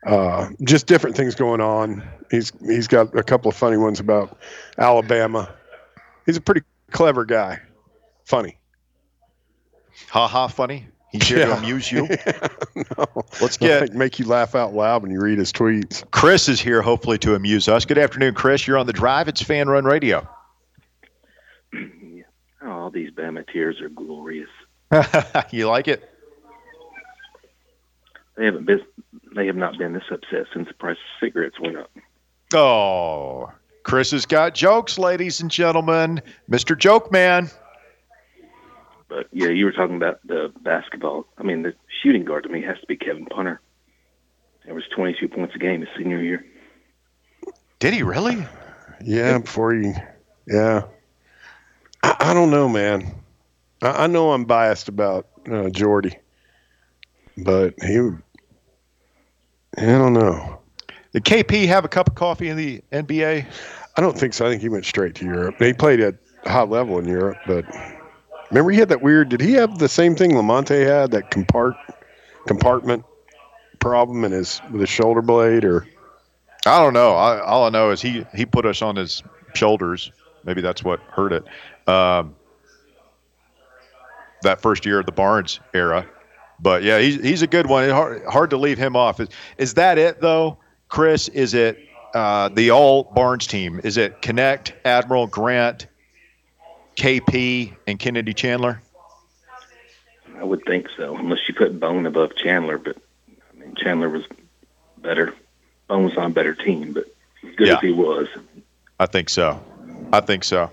[0.06, 2.04] uh, just different things going on.
[2.30, 4.38] He's he's got a couple of funny ones about
[4.78, 5.54] Alabama.
[6.26, 6.62] He's a pretty
[6.92, 7.60] clever guy.
[8.26, 8.58] Funny.
[10.10, 10.88] Ha ha, funny.
[11.12, 12.08] He's here to amuse you.
[12.76, 13.26] no.
[13.42, 16.10] Let's get make- make you laugh out loud when you read his tweets.
[16.12, 17.84] Chris is here, hopefully to amuse us.
[17.84, 18.66] Good afternoon, Chris.
[18.66, 19.28] You're on the drive.
[19.28, 20.28] It's Fan Run Radio.
[22.64, 24.50] Oh, all these Bama tears are glorious.
[25.52, 26.11] you like it?
[28.38, 28.82] They haven't been,
[29.36, 31.92] they have not been this upset since the price of cigarettes went up.
[32.54, 33.52] Oh,
[33.84, 36.22] Chris has got jokes, ladies and gentlemen.
[36.50, 36.78] Mr.
[36.78, 37.50] Joke Man.
[39.10, 41.26] But yeah, you were talking about the basketball.
[41.38, 43.60] I mean, the shooting guard to me has to be Kevin Punter.
[44.66, 46.46] There was 22 points a game his senior year.
[47.80, 48.46] Did he really?
[49.04, 49.92] Yeah, before he,
[50.48, 50.84] yeah.
[52.04, 53.12] I, I don't know, man.
[53.82, 56.18] I, I know I'm biased about uh, Jordy,
[57.38, 57.98] but he,
[59.78, 60.60] I don't know.
[61.14, 63.46] Did KP have a cup of coffee in the NBA?
[63.98, 64.46] I don't think so.
[64.46, 65.56] I think he went straight to Europe.
[65.60, 66.16] He played at
[66.46, 67.66] a high level in Europe, but
[68.50, 69.30] remember he had that weird.
[69.30, 71.12] Did he have the same thing Lamonte had?
[71.12, 71.76] That compart
[72.48, 73.04] compartment
[73.80, 75.86] problem in his with his shoulder blade, or
[76.66, 77.16] I don't know.
[77.16, 79.22] I, all I know is he he put us on his
[79.54, 80.12] shoulders.
[80.46, 81.44] Maybe that's what hurt it.
[81.90, 82.36] Um,
[84.44, 86.08] that first year of the Barnes era,
[86.62, 87.90] but yeah, he's he's a good one.
[87.90, 89.20] Hard, hard to leave him off.
[89.20, 90.58] Is is that it though,
[90.90, 91.28] Chris?
[91.30, 91.78] Is it
[92.14, 93.82] uh, the all Barnes team?
[93.84, 95.88] Is it Knecht, Admiral Grant,
[96.96, 98.82] KP, and Kennedy Chandler?
[100.38, 102.78] I would think so, unless you put Bone above Chandler.
[102.78, 102.98] But
[103.54, 104.24] I mean, Chandler was
[104.98, 105.34] better.
[105.88, 107.06] Bone was on a better team, but
[107.48, 107.76] as good Yeah.
[107.76, 108.28] as he was.
[109.00, 109.62] I think so.
[110.14, 110.70] I think so.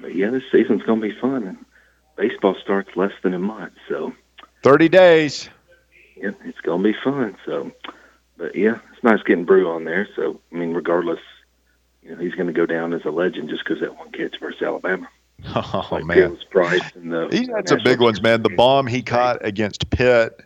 [0.00, 1.58] But yeah, this season's going to be fun.
[2.20, 4.12] And baseball starts less than a month, so
[4.62, 5.48] 30 days.
[6.16, 7.36] yeah, it's going to be fun.
[7.46, 7.72] So,
[8.36, 10.08] but yeah, it's nice getting Bru on there.
[10.16, 11.20] So I mean, regardless,
[12.02, 14.38] you know, he's going to go down as a legend just because that one catch
[14.40, 15.08] versus Alabama.
[15.54, 16.16] Oh, like man.
[16.18, 18.42] Peerless Price and the He had some big ones, man.
[18.42, 20.38] The bomb he caught against Pitt,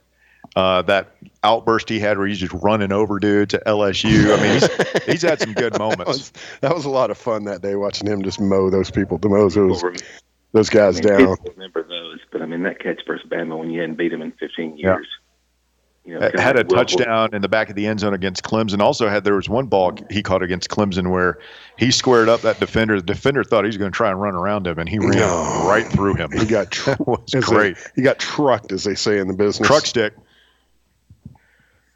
[0.54, 4.32] uh, that outburst he had where he's just running over dudes at LSU.
[4.32, 6.06] I mean, he's, he's had some good That moments.
[6.06, 9.18] was, that was a lot of fun that day watching him just mow those people,
[9.18, 9.96] to mow those, People
[10.54, 11.36] rem- those I guys mean, down.
[11.36, 14.22] people remember those, but I mean that catch versus Bama when you hadn't beat them
[14.22, 14.94] in 15 Yeah.
[14.94, 15.06] years.
[16.06, 18.80] You know, had a well, touchdown in the back of the end zone against Clemson.
[18.80, 21.38] Also had there was one ball he caught against Clemson where
[21.78, 22.96] he squared up that defender.
[23.00, 25.12] The defender thought he was going to try and run around him, and he ran
[25.12, 25.64] No.
[25.66, 26.30] right through him.
[26.30, 27.76] He got tr- was great.
[27.76, 29.66] They, he got trucked, as they say in the business.
[29.66, 30.12] Truck stick.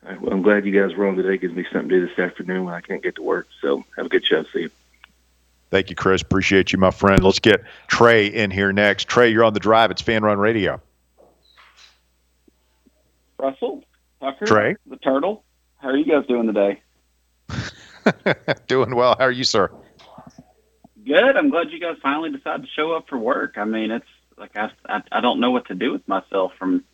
[0.06, 1.36] All right, well, I'm glad you guys were on today.
[1.36, 3.46] Gives me something to do this afternoon when I can't get to work.
[3.60, 4.42] So have a good show.
[4.54, 4.70] See you.
[5.70, 6.22] Thank you, Chris.
[6.22, 7.22] Appreciate you, my friend.
[7.22, 9.08] Let's get Trey in here next.
[9.08, 9.90] Trey, you're on the drive.
[9.90, 10.80] It's Fan Run Radio.
[13.38, 13.84] Russell,
[14.20, 14.76] Tucker, Trey?
[14.86, 15.44] the turtle.
[15.76, 16.82] How are you guys doing today?
[18.66, 19.14] Doing well.
[19.18, 19.70] How are you, sir?
[21.04, 21.36] Good.
[21.36, 23.54] I'm glad you guys finally decided to show up for work.
[23.56, 26.84] I mean, it's like I, I, I don't know what to do with myself from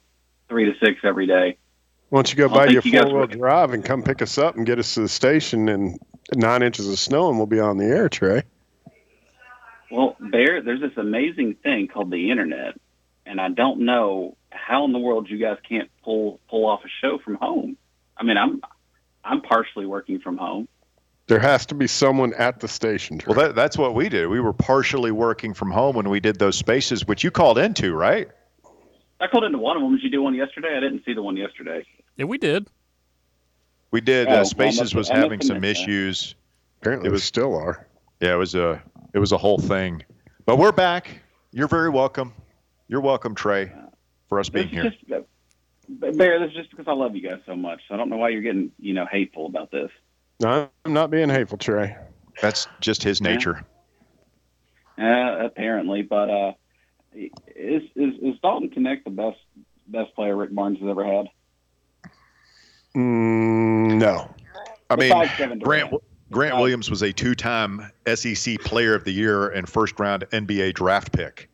[0.49, 1.57] three to six every day.
[2.11, 4.57] Why don't you go buy your you four wheel drive and come pick us up
[4.57, 5.99] and get us to the station and
[6.35, 8.43] nine inches of snow and we'll be on the air, Trey.
[9.95, 12.75] Well, there, there's this amazing thing called the internet,
[13.27, 16.89] and I don't know how in the world you guys can't pull pull off a
[17.01, 17.77] show from home.
[18.17, 18.61] I mean, I'm
[19.25, 20.67] I'm partially working from home.
[21.29, 23.21] There has to be someone at the station.
[23.27, 24.27] Well, that, that's what we did.
[24.27, 27.95] We were partially working from home when we did those spaces, which you called into,
[27.95, 28.29] right?
[29.21, 29.93] I called into one of them.
[29.95, 30.77] Did you do one yesterday?
[30.77, 31.87] I didn't see the one yesterday.
[32.17, 32.67] Yeah, we did.
[33.93, 34.27] We did.
[34.29, 35.89] Oh, Uh, spaces have- was having some missed that.
[35.89, 36.35] issues.
[36.83, 37.87] Apparently, it we was- still are.
[38.21, 38.83] Yeah, it was a
[39.15, 40.03] it was a whole thing.
[40.45, 41.21] But we're back.
[41.53, 42.35] You're very welcome.
[42.89, 43.73] You're welcome, Trey,
[44.29, 44.87] for us being This here.
[44.87, 47.81] is just, uh, Bear, this is just because I love you guys so much.
[47.89, 49.91] So I don't know why you're getting, you know, hateful about this.
[50.41, 51.97] No, I'm not being hateful, Trey.
[52.43, 53.65] That's just his nature.
[54.99, 56.53] Uh, apparently, but uh,
[57.15, 59.39] is, is is Dalton Knecht the best
[59.87, 61.27] best player Rick Barnes has ever had?
[62.97, 64.35] Mm, no.
[64.91, 66.04] I mean, Besides Kevin Grant Durant.
[66.35, 71.49] Grant Williams was a two-time SEC Player of the Year and first-round NBA draft pick.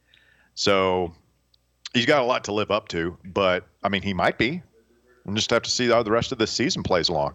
[0.54, 1.12] So
[1.92, 3.16] he's got a lot to live up to.
[3.22, 4.62] But I mean, he might be.
[5.26, 7.34] We'll just have to see how the rest of the season plays along.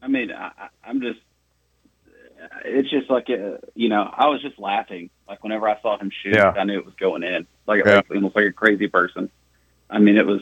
[0.00, 1.18] I mean, I, I'm just.
[2.64, 6.10] It's just like uh, you know, I was just laughing like whenever I saw him
[6.22, 6.34] shoot.
[6.36, 6.50] Yeah.
[6.56, 7.96] I knew it was going in, like, Yeah.
[7.96, 9.28] like almost like a crazy person.
[9.90, 10.40] I mean, it was.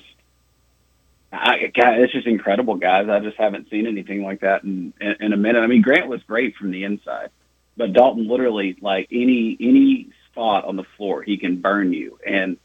[1.39, 3.09] I, God, it's just incredible, guys.
[3.09, 5.61] I just haven't seen anything like that in, in in a minute.
[5.61, 7.31] I mean, Grant was great from the inside,
[7.77, 12.57] but Dalton literally like any any spot on the floor he can burn you, and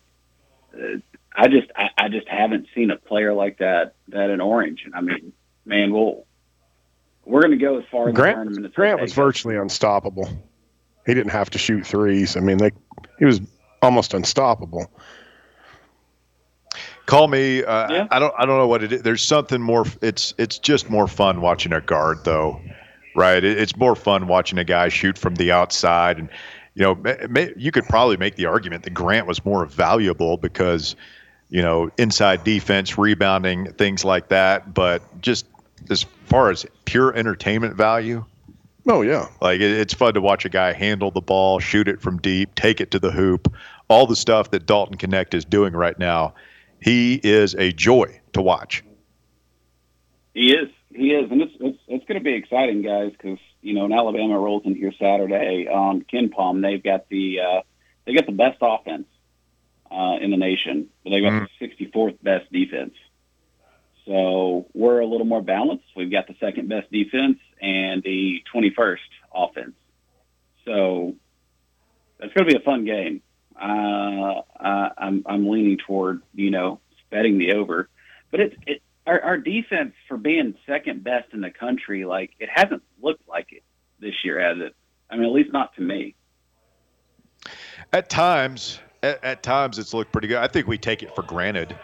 [0.74, 0.98] uh,
[1.36, 4.84] I just I, I just haven't seen a player like that that in Orange.
[4.86, 5.34] And I mean,
[5.66, 6.26] man, we'll
[7.26, 10.30] we're going to go as far as Grant, tournament as Grant was virtually unstoppable.
[11.06, 12.38] He didn't have to shoot threes.
[12.38, 12.72] I mean, they
[13.20, 13.42] he was
[13.82, 14.92] almost unstoppable.
[17.12, 17.62] Call me.
[17.62, 18.08] Uh, Yeah.
[18.10, 18.34] I don't.
[18.38, 19.02] I don't know what it is.
[19.02, 19.86] There's something more.
[20.02, 20.34] It's.
[20.38, 22.62] It's just more fun watching a guard, though,
[23.18, 23.44] right?
[23.44, 26.30] It, it's more fun watching a guy shoot from the outside, and
[26.74, 30.38] you know, ma- ma- you could probably make the argument that Grant was more valuable
[30.38, 30.96] because,
[31.50, 34.74] you know, inside defense, rebounding, things like that.
[34.74, 35.46] But just
[35.90, 38.24] as far as pure entertainment value,
[38.88, 42.02] Oh yeah, like it, it's fun to watch a guy handle the ball, shoot it
[42.02, 43.54] from deep, take it to the hoop,
[43.90, 46.36] all the stuff that Dalton Knecht is doing right now.
[46.82, 48.84] He is a joy to watch.
[50.34, 50.70] He is.
[50.94, 53.94] He is, and it's it's, it's going to be exciting, guys, because you know, when
[53.94, 57.62] Alabama rolls in here Saturday on KenPom, they've got the uh,
[58.06, 59.08] they got the best offense
[59.90, 62.94] uh, in the nation, but they've got the 64th best defense.
[64.06, 65.86] So we're a little more balanced.
[65.96, 68.98] We've got the second best defense and the 21st
[69.34, 69.76] offense.
[70.66, 71.16] So
[72.20, 73.22] it's going to be a fun game.
[73.60, 77.90] Uh, I'm I'm leaning toward you know betting the over,
[78.32, 82.50] but it's it our, our defense for being second best in the country, like it
[82.54, 83.64] hasn't looked like it
[84.00, 84.76] this year, has it?
[85.10, 86.16] I mean, at least not to me.
[87.92, 90.38] At times, at, at times it's looked pretty good.
[90.38, 91.76] I think we take it for granted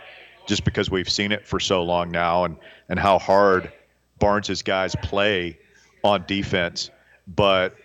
[0.47, 3.71] just because we've seen it for so long now and, and how hard
[4.19, 5.59] Barnes's guys play
[6.03, 6.89] on defense.
[7.27, 7.75] But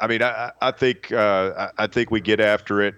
[0.00, 2.94] I mean, I, I think uh, I think we get after it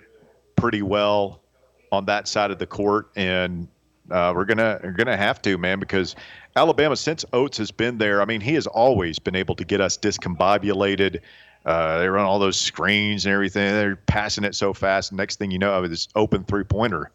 [0.56, 1.42] pretty well
[1.90, 3.68] on that side of the court, and
[4.10, 6.14] uh, we're gonna we're gonna have to, man, because
[6.54, 8.22] Alabama since Oats has been there.
[8.22, 11.20] I mean, he has always been able to get us discombobulated.
[11.64, 13.72] Uh, they run all those screens and everything.
[13.72, 15.12] They're passing it so fast.
[15.12, 17.10] Next thing you know, this open three pointer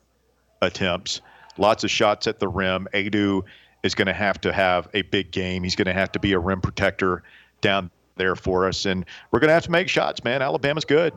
[0.62, 1.22] attempts,
[1.58, 2.88] lots of shots at the rim.
[2.94, 3.44] Aidoo
[3.84, 5.64] is going to have to have a big game.
[5.64, 7.24] He's going to have to be a rim protector
[7.62, 10.42] down there for us, and we're going to have to make shots, man.
[10.42, 11.14] Alabama's good.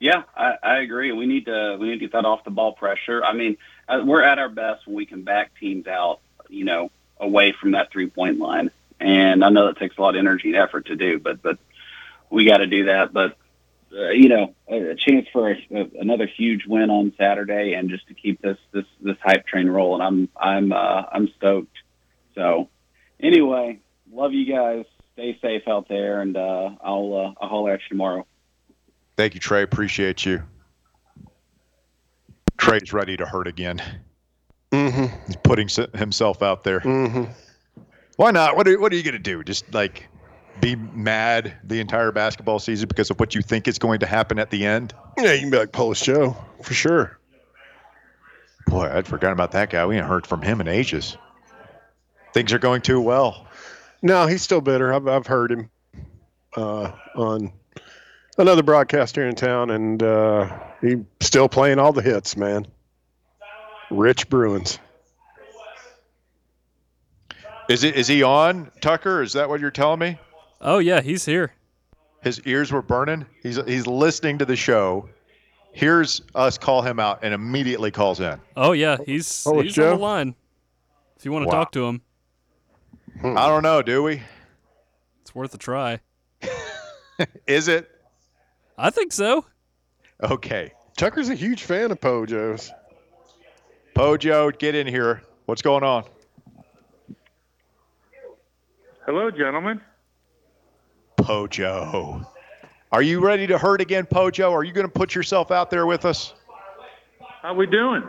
[0.00, 1.10] Yeah, I, I agree.
[1.12, 3.24] We need to we need to get that off the ball pressure.
[3.24, 3.56] I mean,
[3.88, 7.72] uh, we're at our best when we can back teams out, you know, away from
[7.72, 8.70] that three point line.
[9.00, 11.58] And I know that takes a lot of energy and effort to do, but but
[12.30, 13.12] we got to do that.
[13.12, 13.36] But
[13.92, 17.90] uh, you know, a, a chance for a, a, another huge win on Saturday, and
[17.90, 20.02] just to keep this this this hype train rolling.
[20.02, 21.76] I'm I'm uh, I'm stoked.
[22.34, 22.68] So
[23.18, 23.80] anyway,
[24.12, 24.84] love you guys.
[25.18, 28.24] Stay safe out there, and uh, I'll uh, I'll holler at you tomorrow.
[29.16, 29.62] Thank you, Trey.
[29.62, 30.44] Appreciate you.
[32.56, 33.82] Trey's ready to hurt again.
[34.70, 35.06] Mm-hmm.
[35.26, 36.78] He's putting himself out there.
[36.78, 37.24] Mm-hmm.
[38.14, 38.56] Why not?
[38.56, 39.42] What are, what are you going to do?
[39.42, 40.06] Just like
[40.60, 44.38] be mad the entire basketball season because of what you think is going to happen
[44.38, 44.94] at the end?
[45.18, 47.18] Yeah, you can be like Polish Joe for sure.
[48.68, 49.84] Boy, I'd forgotten about that guy.
[49.84, 51.16] We ain't heard from him in ages.
[52.34, 53.47] Things are going too well.
[54.02, 54.92] No, he's still bitter.
[54.92, 55.70] I've, I've heard him
[56.56, 57.52] uh, on
[58.38, 62.66] another broadcaster in town, and uh, he's still playing all the hits, man.
[63.90, 64.78] Rich Bruins.
[67.68, 67.96] Is it?
[67.96, 69.22] Is he on Tucker?
[69.22, 70.18] Is that what you're telling me?
[70.60, 71.52] Oh yeah, he's here.
[72.22, 73.26] His ears were burning.
[73.42, 75.08] He's he's listening to the show.
[75.72, 78.40] Hears us call him out and immediately calls in.
[78.56, 79.92] Oh yeah, he's Oh, he's Joe?
[79.92, 80.34] on the line.
[81.18, 81.64] If you want to Wow.
[81.64, 82.00] talk to him,
[83.18, 83.34] I hmm.
[83.34, 83.82] don't know.
[83.82, 84.22] Do we?
[85.22, 85.98] it's worth a try.
[87.46, 87.90] Is it?
[88.78, 89.44] I think so.
[90.22, 90.72] Okay.
[90.96, 92.72] Tucker's a huge fan of Pojo's.
[93.94, 95.22] Pojo, get in here.
[95.46, 96.04] What's going on?
[99.04, 99.80] Hello, gentlemen.
[101.16, 102.24] Pojo.
[102.92, 104.52] Are you ready to hurt again, Pojo?
[104.52, 106.34] Are you going to put yourself out there with us?
[107.42, 108.04] How we doing?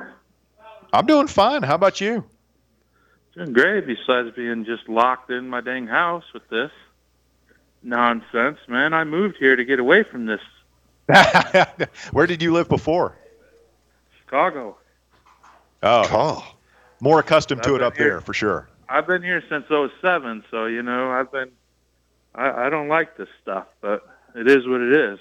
[0.93, 1.63] I'm doing fine.
[1.63, 2.23] How about you?
[3.39, 3.87] Doing great.
[3.87, 6.71] Besides being just locked in my dang house with this
[7.81, 8.93] nonsense, man.
[8.93, 10.41] I moved here to get away from this
[12.11, 13.15] Where did you live before?
[14.19, 14.77] Chicago.
[15.81, 16.53] Oh, Oh,
[16.99, 18.09] more accustomed to I've it up here.
[18.09, 18.69] there for sure.
[18.89, 19.65] I've been here since
[20.01, 21.49] 07, so you know I've been.
[22.35, 25.19] I, I don't like this stuff, but it is what it is.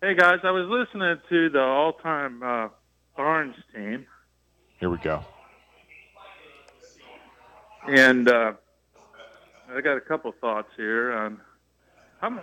[0.00, 2.68] Hey guys, I was listening to the all-time uh,
[3.16, 4.06] Barnes team,
[4.78, 5.24] Here we go.
[7.86, 8.52] And uh,
[9.74, 11.40] I got a couple thoughts here on
[12.20, 12.42] how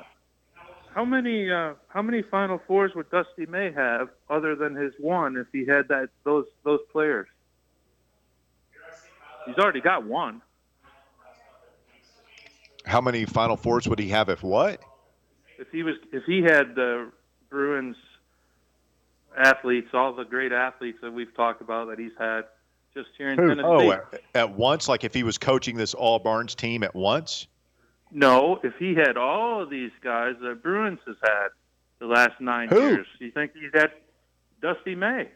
[0.93, 5.37] how many uh, how many Final Fours would Dusty May have other than his one
[5.37, 7.27] if he had that those those players?
[9.45, 10.41] He's already got one.
[12.85, 14.81] How many Final Fours would he have if what?
[15.61, 17.11] if he was if he had the
[17.49, 17.95] Barnes
[19.37, 22.45] athletes, all the great athletes that we've talked about that he's had
[22.93, 23.61] just here in Tennessee.
[23.63, 27.47] Oh, at, at once, like if he was coaching this All Barnes team at once?
[28.11, 31.47] No, if he had all of these guys that Barnes has had
[31.99, 32.79] the last nine Who?
[32.79, 33.91] years, you think he's had
[34.61, 35.29] Dusty May?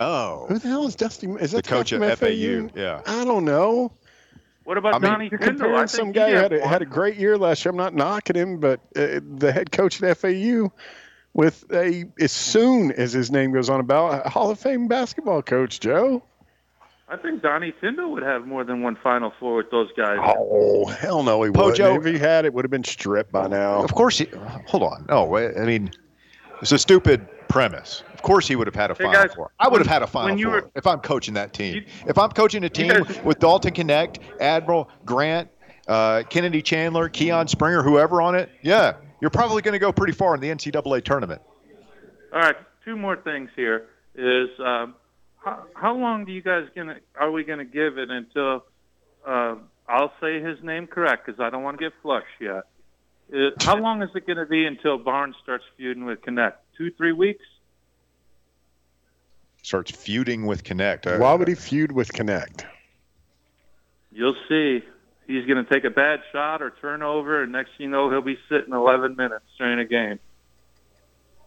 [0.00, 1.26] Oh, who the hell is Dusty?
[1.28, 2.70] Is that the coach guy at FAU.
[2.74, 3.02] Yeah.
[3.06, 3.92] I don't know.
[4.64, 5.76] What about I mean, Donnie You're Tyndall?
[5.76, 7.70] I comparing think some guy who had a, had a great year last year.
[7.70, 10.70] I'm not knocking him, but uh, the head coach at FAU,
[11.34, 15.42] with a as soon as his name goes on about a Hall of Fame basketball
[15.42, 16.22] coach, Joe.
[17.08, 20.18] I think Donnie Tyndall would have more than one Final Four with those guys.
[20.22, 22.06] Oh hell no, he Pojo- wouldn't.
[22.06, 23.82] If he had, it would have been stripped by now.
[23.82, 24.26] Of course he.
[24.66, 25.06] Hold on.
[25.08, 25.90] No, I mean,
[26.62, 28.04] it's a stupid premise.
[28.14, 29.50] Of course he would have had a Hey, Final guys, Four.
[29.58, 31.74] I would have had a Final you Four were- if I'm coaching that team.
[31.76, 35.48] You- if I'm coaching a team guys- with Dalton Knecht, Admiral Grant,
[35.88, 40.12] uh, Kennedy Chandler, Keon Springer, whoever on it, yeah, you're probably going to go pretty
[40.12, 41.42] far in the NCAA tournament.
[42.32, 43.86] All right, two more things here.
[44.14, 44.94] Is um,
[45.38, 48.64] how, how long do you guys gonna are we gonna give it until
[49.26, 49.54] uh,
[49.88, 52.64] I'll say his name correct because I don't want to get flushed yet.
[53.32, 56.54] Uh, how long is it going to be until Barnes starts feuding with Knecht?
[56.78, 57.44] Two, three weeks?
[59.62, 61.18] Starts feuding with Knecht.
[61.18, 62.64] Why would he feud with Knecht?
[64.12, 64.82] You'll see.
[65.30, 68.20] He's going to take a bad shot or turnover, and next thing you know, he'll
[68.20, 70.18] be sitting 11 minutes during a game.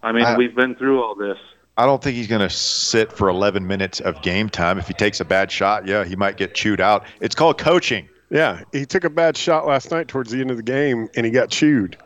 [0.01, 1.37] I mean, I- we've been through all this.
[1.75, 4.77] I don't think he's going to sit for 11 minutes of game time.
[4.77, 7.03] If he takes a bad shot, yeah, he might get chewed out.
[7.19, 8.07] It's called coaching.
[8.29, 11.25] Yeah, he took a bad shot last night towards the end of the game, and
[11.25, 11.97] he got chewed,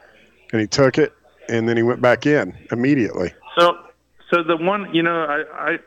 [0.51, 1.13] and he took it,
[1.49, 3.33] and then he went back in immediately.
[3.57, 3.77] So,
[4.33, 5.77] so the one you know, I, I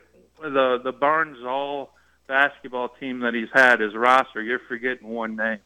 [0.42, 1.92] the the Barnes All
[2.26, 4.42] basketball team that he's had his roster.
[4.42, 5.58] You're forgetting one name.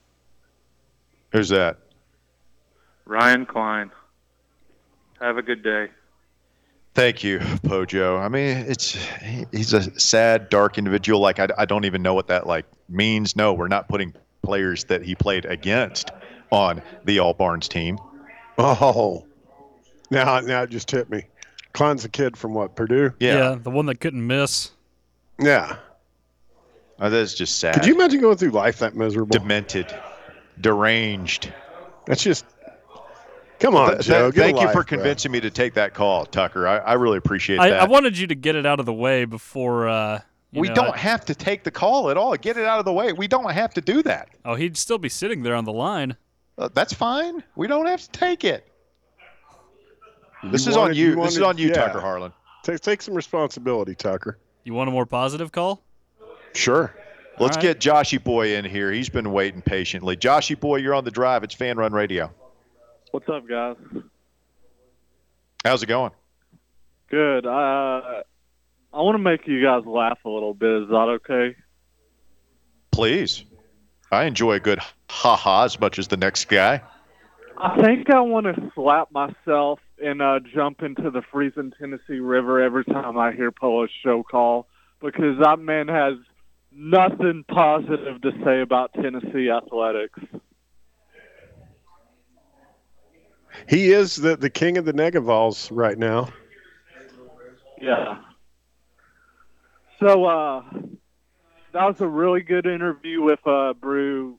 [1.35, 1.79] Who's that?
[3.07, 3.91] Ryan Cline.
[5.21, 5.89] Have a good day.
[6.95, 8.21] Thank you, Pojo.
[8.21, 8.97] I mean, it's
[9.51, 11.19] he's a sad, dark individual.
[11.19, 13.35] Like I, I don't even know what that like means.
[13.35, 16.13] No, we're not putting players that he played against
[16.53, 17.99] on the All Barnes team.
[18.57, 19.27] Oh,
[20.13, 21.25] now now it just hit me.
[21.73, 23.13] Cline's a kid from what Purdue?
[23.19, 24.71] Yeah, Yeah, the one that couldn't miss.
[25.41, 25.79] Yeah.
[27.01, 27.75] Oh, that's just sad.
[27.75, 29.37] Could you imagine going through life that miserable?
[29.37, 29.93] Demented,
[30.61, 31.53] deranged.
[32.07, 32.45] That's just.
[33.61, 34.31] Come on, Th- Joe.
[34.31, 34.99] th- get a thank you life, for bro.
[34.99, 36.67] convincing me to take that call, Tucker.
[36.67, 37.81] I, I really appreciate I, that.
[37.83, 39.89] I wanted you to get it out of the way before.
[39.89, 42.35] Uh, you we know, don't I- have to take the call at all.
[42.37, 43.13] Get it out of the way.
[43.13, 44.29] We don't have to do that.
[44.45, 46.17] oh, he'd still be sitting there on the line.
[46.59, 47.43] Uh, that's fine.
[47.57, 48.69] We don't have to take it.
[50.43, 51.15] You This is on you.
[51.17, 51.75] this is on you, yeah.
[51.75, 52.33] Tucker Harlan.
[52.63, 54.39] Take, take some responsibility, Tucker.
[54.65, 55.83] You want a more positive call?
[56.55, 56.95] Sure.
[57.39, 57.63] Let's right.
[57.63, 58.93] get Joshy Boy in here.
[58.93, 60.17] He's been waiting patiently.
[60.17, 61.43] Joshy Boy, you're on the drive.
[61.43, 62.33] It's Fan Run Radio.
[63.11, 63.77] What's up, guys?
[65.65, 66.13] How's it going?
[67.11, 67.47] Good.
[67.47, 68.23] Uh,
[68.93, 70.83] I want to make you guys laugh a little bit.
[70.83, 71.57] Is that okay?
[72.93, 73.45] Please.
[74.13, 74.79] I enjoy a good
[75.11, 76.83] ha ha as much as the next guy.
[77.57, 82.61] I think I want to slap myself and uh, jump into the freezing Tennessee River
[82.61, 84.67] every time I hear Polo's show call
[85.01, 86.15] because that man has
[86.75, 90.21] nothing positive to say about Tennessee athletics.
[93.69, 96.29] He is the, the king of the Negavals right now.
[97.81, 98.19] Yeah.
[100.01, 100.63] So uh,
[101.73, 104.39] that was a really good interview with uh, Bru,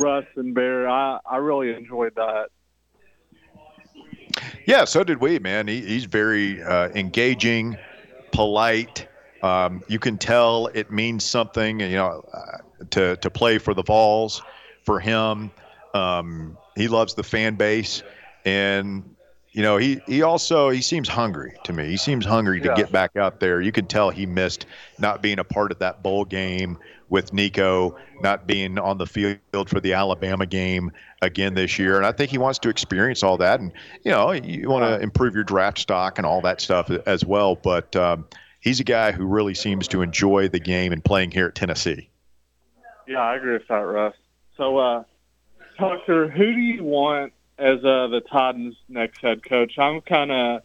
[0.00, 0.88] Russ, and Bear.
[0.88, 2.48] I, I really enjoyed that.
[4.66, 5.68] Yeah, so did we, man.
[5.68, 7.76] He, he's very uh, engaging,
[8.32, 9.08] polite.
[9.42, 13.82] Um, you can tell it means something, you know, uh, to to play for the
[13.82, 14.42] Vols.
[14.84, 15.50] For him,
[15.94, 18.02] um, he loves the fan base,
[18.44, 19.14] and
[19.52, 21.88] you know, he he also he seems hungry to me.
[21.88, 22.74] He seems hungry to Yeah.
[22.74, 23.60] get back out there.
[23.60, 24.66] You can tell he missed
[24.98, 26.78] not being a part of that bowl game
[27.08, 31.96] with Nico, not being on the field for the Alabama game again this year.
[31.96, 33.60] And I think he wants to experience all that.
[33.60, 33.72] And
[34.04, 37.56] you know, you want to improve your draft stock and all that stuff as well.
[37.56, 38.26] But um,
[38.60, 42.08] he's a guy who really seems to enjoy the game and playing here at Tennessee.
[43.06, 44.14] Yeah, I agree with that, Russ.
[44.56, 45.04] So, uh,
[45.78, 49.78] Tucker, who do you want as uh, the Titans' next head coach?
[49.78, 50.62] I'm kind of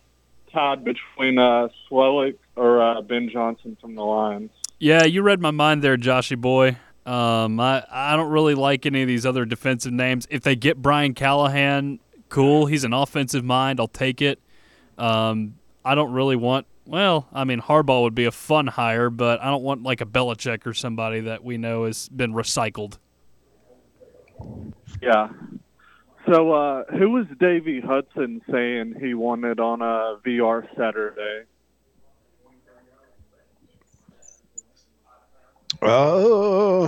[0.51, 4.51] tied between uh, Slowik or uh, Ben Johnson from the Lions.
[4.79, 6.77] Yeah, you read my mind there, Joshy boy.
[7.05, 10.27] Um, I I don't really like any of these other defensive names.
[10.29, 12.65] If they get Brian Callahan, cool.
[12.65, 13.79] He's an offensive mind.
[13.79, 14.39] I'll take it.
[14.97, 16.65] Um, I don't really want.
[16.85, 20.05] Well, I mean, Harbaugh would be a fun hire, but I don't want like a
[20.05, 22.97] Belichick or somebody that we know has been recycled.
[25.01, 25.29] Yeah.
[26.27, 31.43] So, uh, who was Davey Hudson saying he wanted on a VR Saturday?
[35.81, 36.87] Oh,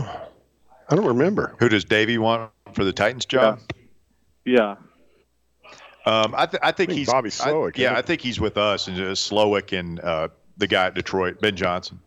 [0.90, 1.56] I don't remember.
[1.60, 3.60] Who does Davey want for the Titans job?
[4.46, 4.76] Yeah.
[6.08, 8.58] Um, I, th- I think think he's Bobby I- Slowik, yeah, I think he's with
[8.58, 12.00] us and uh, Slowik and uh, the guy at Detroit, Ben Johnson.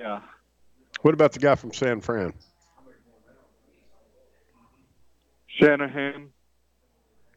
[0.00, 0.20] Yeah.
[1.02, 2.32] What about the guy from San Fran?
[5.46, 6.30] Shanahan.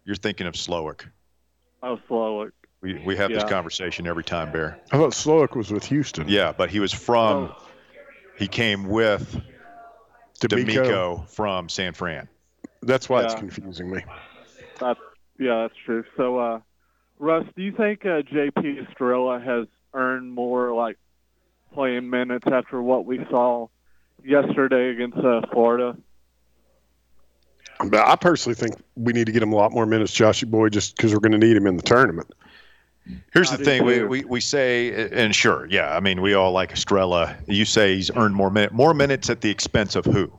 [0.06, 1.02] You're thinking of Slowik.
[1.84, 2.52] Oh, Slowik.
[2.82, 4.80] We we have this conversation every time, Bear.
[4.92, 6.30] I thought Slowik was with Houston.
[6.30, 7.52] Yeah, but he was from.
[7.52, 7.66] Oh.
[8.38, 9.42] He came with
[10.40, 10.66] DeMeco.
[10.66, 12.30] DeMeco from San Fran.
[12.82, 14.06] That's why it's confusing me.
[14.80, 15.00] That's
[15.40, 16.04] yeah, that's true.
[16.18, 16.60] So, uh,
[17.18, 18.80] Russ, do you think uh, J.P.
[18.90, 20.98] Estrella has earned more like
[21.74, 23.68] playing minutes after what we saw
[24.24, 25.98] yesterday against uh, Florida?
[27.86, 30.68] But I personally think we need to get him a lot more minutes, Joshy Boy,
[30.68, 32.28] just because we're going to need him in the tournament.
[33.34, 35.96] Here's I the do thing: we, we we say, and sure, yeah.
[35.96, 37.36] I mean, we all like Estrella.
[37.48, 40.32] You say he's earned more minutes, more minutes at the expense of who?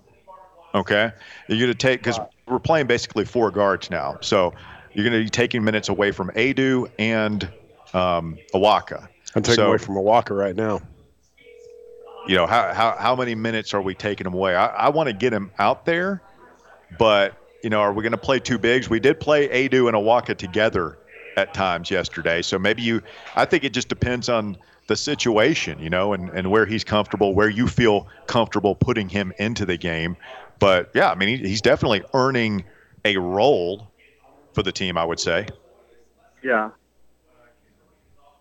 [0.75, 1.11] Okay,
[1.49, 4.53] you're going to take because we're playing basically four guards now, so
[5.01, 7.49] you're going to be taking minutes away from Aidoo and
[7.95, 9.09] um, Awaka.
[9.35, 10.81] I'm taking So- away from Awaka right now.
[12.27, 14.55] you know how how, how many minutes are we taking him away?
[14.55, 16.23] I, I want to get him out there,
[16.99, 18.89] but you know, are we going to play two bigs?
[18.89, 20.99] We did play Aidoo and Awaka together
[21.37, 22.43] at times yesterday.
[22.43, 23.03] So maybe you,
[23.37, 27.35] I think it just depends on the situation, you know, and, and where he's comfortable,
[27.35, 30.17] where you feel comfortable putting him into the game.
[30.59, 32.65] But yeah, I mean, he, he's definitely earning
[33.05, 33.90] a role
[34.61, 35.47] for the team, I would say.
[36.43, 36.71] Yeah.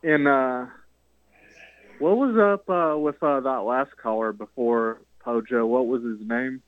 [0.03, 0.65] And uh,
[1.99, 5.65] what was up uh, with uh, that last caller before Pojo?
[5.67, 6.61] What was his name?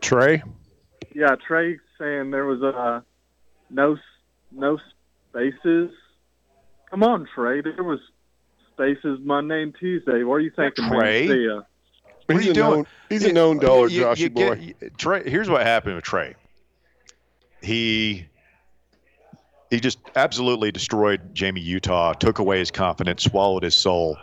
[0.00, 0.42] Trey.
[1.14, 3.00] Yeah, Trey saying there was uh,
[3.70, 3.96] no
[4.52, 4.78] no
[5.30, 5.90] spaces.
[6.90, 7.60] Come on, Trey.
[7.62, 8.00] There was
[8.72, 10.22] spaces Monday and Tuesday.
[10.22, 11.26] What are you thinking, Trey?
[11.26, 11.36] man?
[11.36, 11.62] See ya.
[12.26, 12.70] What are you a doing?
[12.70, 14.54] known- he's a known dollar, You- you Joshy boy.
[14.56, 16.34] get- you- Trey, here's what happened with Trey.
[17.62, 18.26] He
[19.70, 24.16] he just absolutely destroyed Jamie Utah, took away his confidence, swallowed his soul.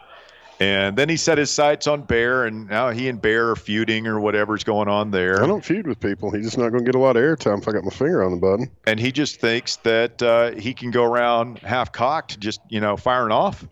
[0.59, 4.07] And then he set his sights on Bear, and now he and Bear are feuding
[4.07, 5.43] or whatever's going on there.
[5.43, 6.31] I don't feud with people.
[6.31, 8.23] He's just not going to get a lot of airtime if I got my finger
[8.23, 8.71] on the button.
[8.85, 12.95] and he just thinks that uh, he can go around half cocked, just you know,
[12.95, 13.67] firing off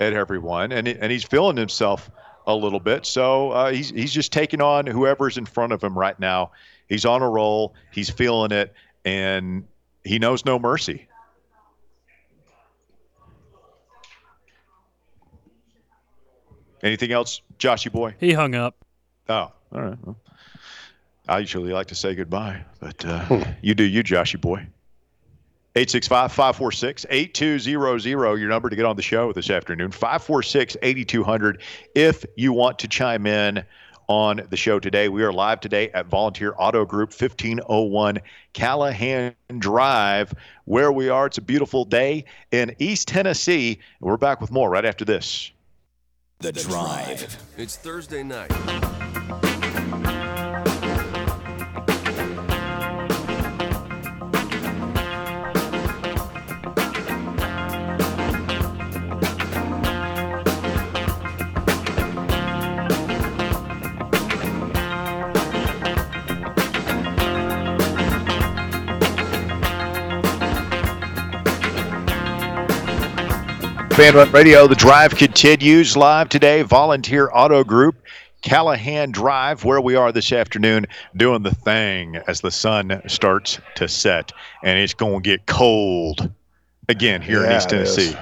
[0.00, 2.10] at everyone, and and he's feeling himself
[2.46, 3.06] a little bit.
[3.06, 6.50] So uh, he's he's just taking on whoever's in front of him right now.
[6.88, 7.74] He's on a roll.
[7.92, 9.64] He's feeling it, and
[10.08, 11.06] he knows no mercy.
[16.82, 18.14] Anything else, Joshy boy?
[18.18, 18.76] He hung up.
[19.28, 19.98] Oh, all right.
[20.02, 20.16] Well,
[21.28, 24.66] I usually like to say goodbye, but uh, you do you, Joshy boy.
[25.76, 29.92] 865 546 8200, your number to get on the show this afternoon.
[29.92, 31.62] 546 8200
[31.94, 33.62] if you want to chime in
[34.08, 35.08] on the show today.
[35.08, 38.18] We are live today at Volunteer Auto Group, 1501
[38.54, 40.34] Callahan Drive,
[40.64, 41.26] where we are.
[41.26, 43.78] It's a beautiful day in East Tennessee.
[44.00, 45.52] And we're back with more right after this.
[46.40, 47.36] The Drive.
[47.56, 48.50] It's Thursday night.
[73.98, 76.62] Fan Run Radio, the drive continues live today.
[76.62, 77.96] Volunteer Auto Group,
[78.42, 80.86] Callahan Drive, where we are this afternoon
[81.16, 84.30] doing the thing as the sun starts to set.
[84.62, 86.30] And it's going to get cold
[86.88, 87.70] again here in East.
[87.70, 88.16] Tennessee.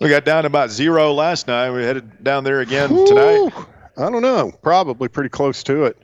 [0.00, 1.70] We got down to about zero last night.
[1.70, 3.06] We headed down there again Whew.
[3.06, 3.52] tonight.
[3.96, 4.50] I don't know.
[4.60, 5.96] Probably pretty close to it.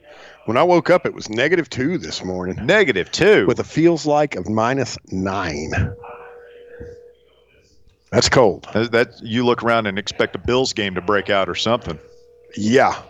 [0.45, 3.47] When I woke up, it was negative two this morning Negative two.
[3.49, 5.73] with a feels like of minus nine.
[8.11, 8.67] That's cold.
[8.73, 11.99] that, that- you look around and expect a Bills game to break out or something.
[12.57, 13.01] Yeah.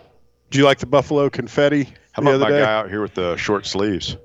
[0.49, 1.83] Do you like the Buffalo confetti
[2.13, 2.59] How about my day?
[2.61, 4.17] guy out here with the short sleeves?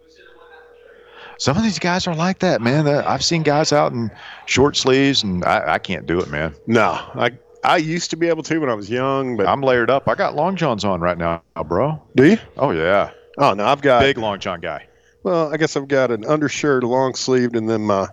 [1.38, 2.86] Some of these guys are like that, man.
[2.86, 4.10] I've seen guys out in
[4.46, 6.54] short sleeves, and I, I can't do it, man.
[6.66, 7.32] No, I
[7.64, 10.08] I used to be able to when I was young, but I'm layered up.
[10.08, 12.00] I got long johns on right now, bro.
[12.14, 12.38] do you?
[12.56, 14.86] Oh yeah, Oh no, I've got big long john guy.
[15.24, 18.06] Well, I guess I've got an undershirt, long sleeved, and then my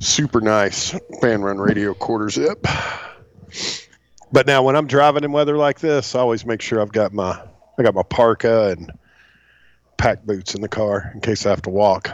[0.00, 2.66] super nice fan run radio quarter zip.
[4.32, 7.12] But now when I'm driving in weather like this, I always make sure I've got
[7.12, 7.40] my
[7.78, 8.90] I got my parka and
[9.96, 12.10] pack boots in the car in case I have to walk.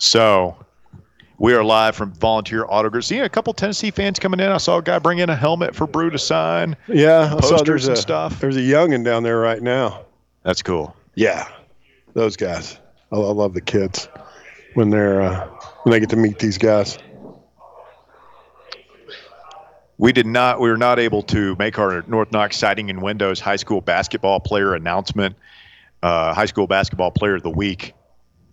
[0.00, 0.56] So
[1.38, 3.04] we are live from Volunteer Auto Group.
[3.04, 4.50] Seeing a couple Tennessee fans coming in.
[4.50, 6.76] I saw a guy bring in a helmet for Bru to sign.
[6.86, 8.40] Yeah, Posters and a stuff.
[8.40, 10.04] there's a youngin down there right now.
[10.42, 10.96] That's cool.
[11.14, 11.48] Yeah,
[12.14, 12.78] those guys.
[13.12, 14.08] I, I love the kids
[14.74, 15.48] when they're uh,
[15.88, 16.98] when they get to meet these guys.
[19.96, 20.60] We did not.
[20.60, 24.38] We were not able to make our North Knox Siding and Windows High School basketball
[24.38, 25.34] player announcement,
[26.02, 27.94] uh, High School basketball player of the week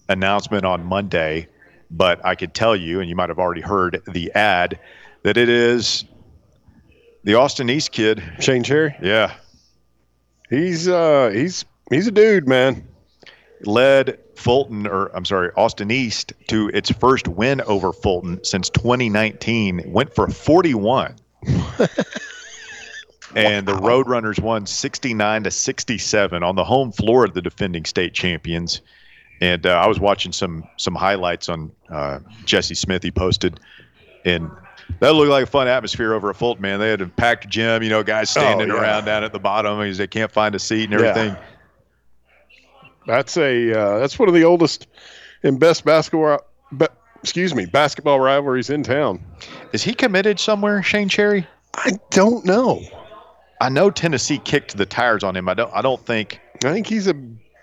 [0.08, 1.50] announcement on Monday.
[1.92, 4.80] But I could tell you, and you might have already heard the ad,
[5.24, 6.06] that it is
[7.26, 8.24] the Austin East kid.
[8.40, 9.36] Shane Cherry, Yeah,
[10.50, 12.88] he's uh he's he's a dude, man.
[13.66, 19.84] Led Fulton, or I'm sorry, Austin East to its first win over Fulton since 2019.
[19.88, 21.16] Went for 41.
[23.36, 28.14] and the Roadrunners won 69 to 67 on the home floor of the defending state
[28.14, 28.82] champions.
[29.42, 33.04] And uh, I was watching some some highlights on uh, Jesse Smith.
[33.04, 33.60] He posted,
[34.24, 34.50] and
[35.02, 36.62] that looked like a fun atmosphere over at Fulton.
[36.62, 37.84] Man, they had a packed gym.
[37.84, 38.82] You know, guys standing Oh, yeah.
[38.82, 41.36] around down at the bottom because they can't find a seat and Yeah.
[43.08, 44.88] That's a uh, that's one of the oldest
[45.44, 46.40] and best basketball.
[46.76, 46.88] Be,
[47.22, 49.24] excuse me, basketball rivalries in town.
[49.74, 51.48] Is he committed somewhere, Shane Cherry?
[51.76, 52.82] I don't know.
[53.62, 55.48] I know Tennessee kicked the tires on him.
[55.48, 55.72] I don't.
[55.74, 56.40] I don't think.
[56.64, 57.16] I think he's a.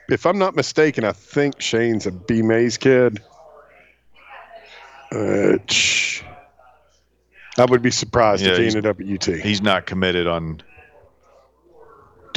[0.08, 3.22] If I'm not mistaken, I think Shane's a B Mays kid.
[5.10, 5.58] Uh,
[7.58, 9.24] I would be surprised Yeah, if he ended up at UT.
[9.40, 10.62] He's not committed on.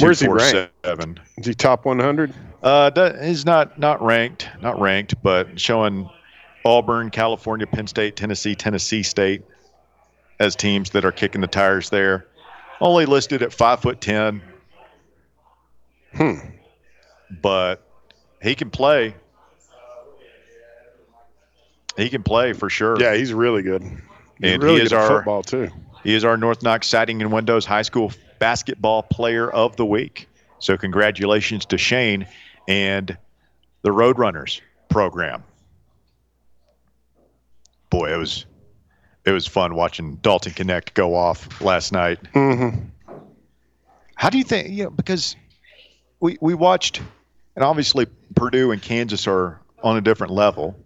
[0.00, 0.70] Where's he ranked?
[0.84, 1.20] Seven.
[1.38, 2.34] Is he top 100?
[2.62, 6.08] Uh, do- he's not not ranked, not ranked, but showing
[6.64, 9.42] Auburn, California, Penn State, Tennessee, Tennessee State
[10.38, 12.26] as teams that are kicking the tires there.
[12.80, 14.42] Only listed at five foot ten.
[16.14, 16.34] Hmm.
[17.42, 17.86] But
[18.42, 19.14] he can play.
[21.96, 23.00] He can play for sure.
[23.00, 23.82] Yeah, he's really good.
[23.82, 25.70] He's And really he is our football too.
[26.04, 30.28] He is our North Knox Siding and Windows High School Basketball Player of the Week.
[30.58, 32.26] So congratulations to Shane
[32.66, 33.16] and
[33.82, 35.44] the Roadrunners program.
[37.90, 38.46] Boy, it was
[39.24, 42.18] it was fun watching Dalton Knecht go off last night.
[42.32, 42.86] Mm-hmm.
[44.14, 44.70] How do you think?
[44.70, 45.36] You know, because
[46.20, 47.00] we we watched,
[47.54, 50.76] and obviously Purdue and Kansas are on a different level,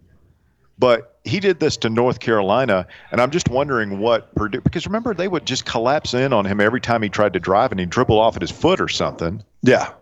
[0.81, 4.61] but he did this to North Carolina, and I'm just wondering what Purdue.
[4.61, 7.69] Because remember, they would just collapse in on him every time he tried to drive,
[7.71, 9.43] and he'd dribble off at his foot or something.
[9.61, 9.93] Yeah.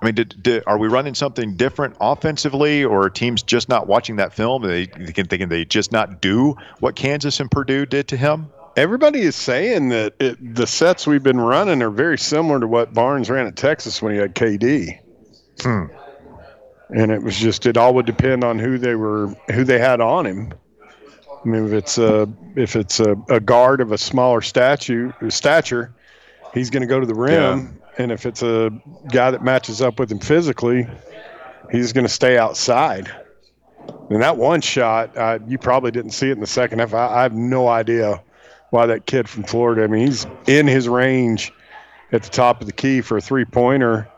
[0.00, 3.86] I mean, did, did, are we running something different offensively, or are teams just not
[3.86, 4.62] watching that film?
[4.62, 8.50] They thinking thinking they just not do what Kansas and Purdue did to him.
[8.76, 12.92] Everybody is saying that it, the sets we've been running are very similar to what
[12.92, 14.98] Barnes ran at Texas when he had KD.
[15.62, 15.86] Hmm.
[16.90, 20.00] And it was just it all would depend on who they were who they had
[20.00, 20.52] on him.
[21.44, 25.94] I mean, if it's a if it's a, a guard of a smaller statue stature,
[26.54, 28.70] he's going to go to the rim, and if it's a
[29.12, 30.86] guy that matches up with him physically,
[31.70, 33.10] he's going to stay outside.
[34.10, 36.94] And that one shot, uh, you probably didn't see it in the second half.
[36.94, 38.22] I, I have no idea
[38.70, 39.84] why that kid from Florida.
[39.84, 41.52] I mean, he's in his range
[42.12, 44.08] at the top of the key for a three pointer,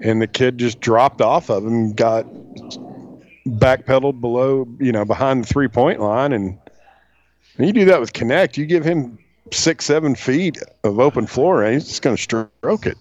[0.00, 2.26] and the kid just dropped off of him, got
[3.46, 6.58] backpedaled below, you know, behind the three point line, and,
[7.58, 8.56] and you do that with Knecht.
[8.56, 9.18] You give him
[9.52, 12.98] six, seven feet of open floor, and he's just going to stroke it.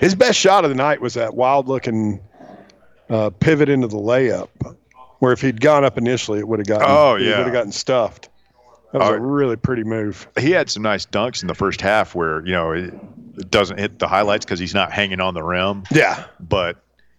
[0.00, 2.20] His best shot of the night was that wild looking
[3.08, 4.48] uh, pivot into the layup,
[5.20, 6.86] where if he'd gone up initially, it would have gotten.
[6.88, 7.36] Oh, yeah.
[7.38, 8.28] would have gotten stuffed.
[8.92, 9.14] That was Oh.
[9.14, 10.26] a really pretty move.
[10.38, 12.90] he had some nice dunks in the first half where you know
[13.50, 15.84] doesn't hit the highlights because he's not hanging on the rim.
[15.90, 16.76] Yeah, But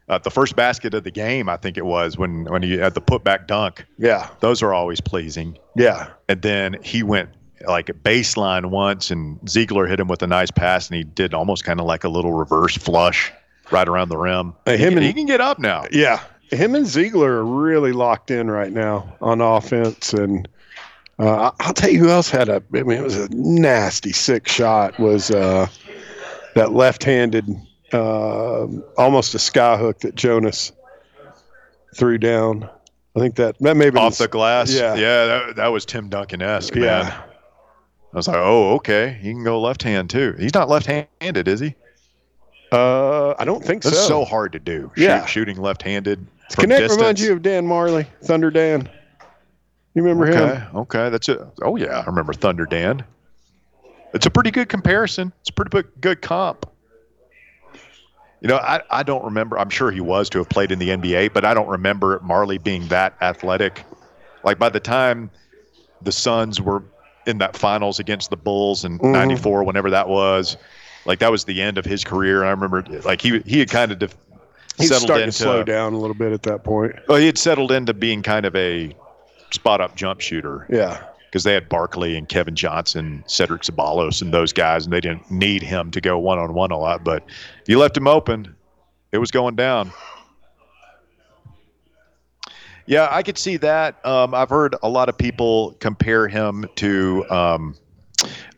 [0.09, 2.93] uh, the first basket of the game, I think it was when when he had
[2.93, 3.85] the putback dunk.
[3.97, 5.57] yeah, Those are always pleasing.
[5.75, 6.09] yeah.
[6.29, 7.29] And then he went
[7.67, 11.33] like a baseline once, and Zeigler hit him with a nice pass, and he did
[11.33, 13.31] almost kind of like a little reverse flush
[13.71, 14.53] right around the rim.
[14.67, 15.85] Uh, he, him can- and- he can get up now.
[15.91, 20.45] Yeah, him and Zeigler are really locked in right now on offense, and
[21.17, 22.61] uh, I'll tell you who else had a.
[22.73, 24.99] I mean, it was a nasty, sick shot.
[24.99, 25.67] Was uh,
[26.55, 27.45] that left-handed,
[27.91, 30.71] uh, almost a sky hook that Jonas
[31.95, 32.69] threw down?
[33.15, 34.71] I think that that may have been Off the glass.
[34.73, 34.95] Yeah.
[34.95, 36.81] Yeah, that, that was Tim Duncan esque, Yeah.
[37.03, 37.11] man.
[37.11, 39.17] I was like, oh, okay.
[39.21, 40.35] He can go left hand too.
[40.39, 41.75] He's not left handed, is he?
[42.71, 44.07] Uh, I don't think That's so.
[44.07, 44.91] so hard to do.
[44.95, 45.25] Shoot- Yeah.
[45.25, 46.25] shooting left handed.
[46.51, 48.87] Knecht reminds you of Dan Majerle, Thunder Dan.
[49.95, 50.67] You remember Okay, him?
[50.75, 51.09] okay, okay.
[51.09, 51.39] that's it.
[51.63, 53.03] Oh yeah, I remember Thunder Dan.
[54.13, 55.33] It's a pretty good comparison.
[55.41, 56.69] It's a pretty good comp.
[58.41, 59.57] You know, I, I don't remember.
[59.57, 62.61] I'm sure he was to have played in the NBA, but I don't remember Majerle
[62.61, 63.85] being that athletic.
[64.43, 65.31] Like by the time
[66.01, 66.83] the Suns were
[67.25, 69.13] in that finals against the Bulls in Mhm.
[69.13, 70.57] '94, whenever that was,
[71.05, 72.41] like that was the end of his career.
[72.41, 74.17] And I remember, like he he had kind of def-
[74.77, 76.95] He's settled starting into to slow down a little bit at that point.
[77.07, 78.93] well, he had settled into being kind of a
[79.51, 81.01] spot up jump shooter Yeah.
[81.33, 85.31] Because they had Barkley and Kevin Johnson, Cedric Ceballos, and those guys, and they didn't
[85.31, 87.03] need him to go one on one a lot.
[87.03, 87.23] But
[87.59, 88.55] if you left him open,
[89.11, 89.91] it was going down.
[92.85, 94.05] Yeah, I could see that.
[94.05, 97.25] Um, I've heard a lot of people compare him to.
[97.31, 97.75] Um,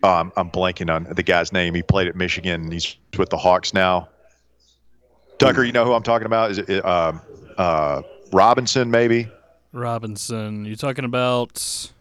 [0.03, 1.75] um, I'm blanking on the guy's name.
[1.75, 2.69] He played at Michigan.
[2.69, 4.09] He's with the Hawks now.
[5.37, 6.51] Tucker, you know who I'm talking about?
[6.51, 7.21] Is it um,
[7.57, 8.01] uh,
[8.33, 8.91] Robinson?
[8.91, 9.29] Maybe.
[9.71, 10.65] Robinson.
[10.65, 11.93] You talking about?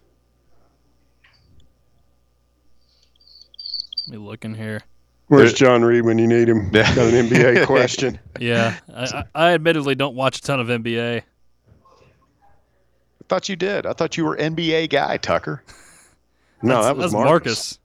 [4.06, 4.82] Let me look in here.
[5.28, 6.70] Where's There- John Reed when you need him?
[6.70, 8.18] Got an NBA question.
[8.38, 11.20] Yeah, I, I I admittedly don't watch a ton of NBA.
[11.20, 11.24] I
[13.28, 13.86] thought you did.
[13.86, 15.62] I thought you were NBA guy, Tucker.
[16.62, 17.78] No, That's- that was that's Marcus.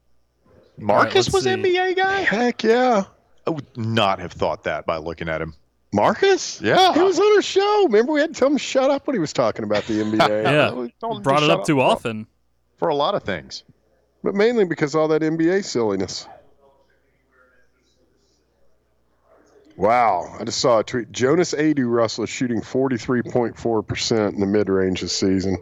[0.78, 1.50] Marcus let's was see.
[1.52, 2.20] NBA guy.
[2.22, 3.04] Heck yeah.
[3.46, 5.54] I would not have thought that by looking at him.
[5.92, 6.62] Marcus?
[6.62, 6.94] Yeah.
[6.94, 7.84] He was on our show.
[7.86, 9.96] Remember, we had to tell him to shut up when he was talking about the
[9.96, 10.44] NBA.
[10.44, 12.28] Yeah, we told him to brought it shut up too for- often.
[12.78, 13.64] for a lot of things.
[14.24, 16.28] But mainly because all that NBA silliness.
[19.78, 20.36] Wow.
[20.38, 21.12] I just saw a tweet.
[21.12, 25.58] Jonas Aidoo Russell is shooting 43.4% in the mid range this season.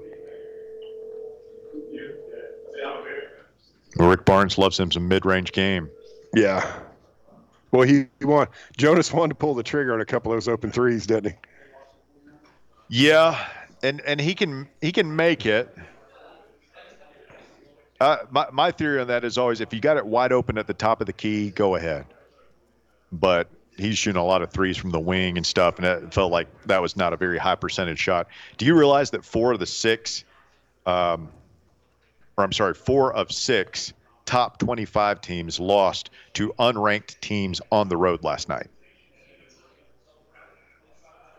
[3.99, 5.89] Rick Barnes loves him some mid-range game.
[6.33, 6.79] Yeah.
[7.71, 10.47] Well, he, he want Jonas wanted to pull the trigger on a couple of those
[10.47, 11.37] open threes, didn't he?
[12.89, 13.45] Yeah,
[13.83, 15.75] and and he can he can make it.
[17.99, 20.67] Uh, my my theory on that is always if you got it wide open at
[20.67, 22.05] the top of the key, go ahead.
[23.11, 26.31] But he's shooting a lot of threes from the wing and stuff, and it felt
[26.31, 28.27] like that was not a very high percentage shot.
[28.57, 30.25] Do you realize that four of the six,
[30.85, 31.29] um,
[32.37, 33.93] or I'm sorry, four of six
[34.25, 38.67] top 25 teams lost to unranked teams on the road last night?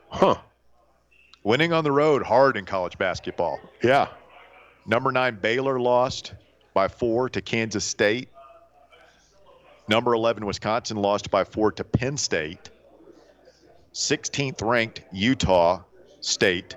[0.09, 0.37] Huh.
[1.45, 3.61] Winning on the road hard in college basketball.
[3.83, 4.09] Yeah.
[4.87, 6.33] Number nine Baylor lost
[6.79, 8.29] by four to Kansas State.
[9.89, 12.71] Number 11 Wisconsin lost by four to Penn State.
[13.93, 15.83] 16th ranked Utah
[16.21, 16.77] State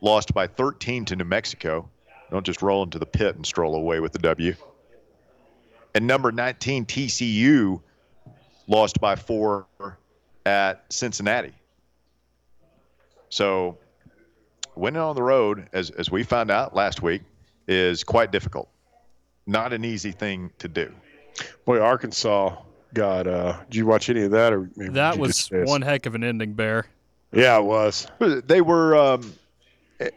[0.00, 1.90] lost by 13 to New Mexico.
[2.30, 4.54] Don't just roll into the pit and stroll away with the W.
[5.94, 7.82] And number 19 TCU
[8.68, 9.66] lost by four
[10.46, 11.52] at Cincinnati.
[13.28, 13.76] So
[14.74, 17.20] winning on the road, as, as we found out last week,
[17.68, 18.70] is quite difficult.
[19.46, 20.92] Not an easy thing to do.
[21.64, 22.56] Boy, Arkansas
[22.94, 23.26] got.
[23.26, 24.52] uh Did you watch any of that?
[24.52, 26.86] Or maybe That was one heck of an ending, Bear.
[27.32, 28.06] Yeah, it was.
[28.18, 28.96] They were.
[28.96, 29.32] Um,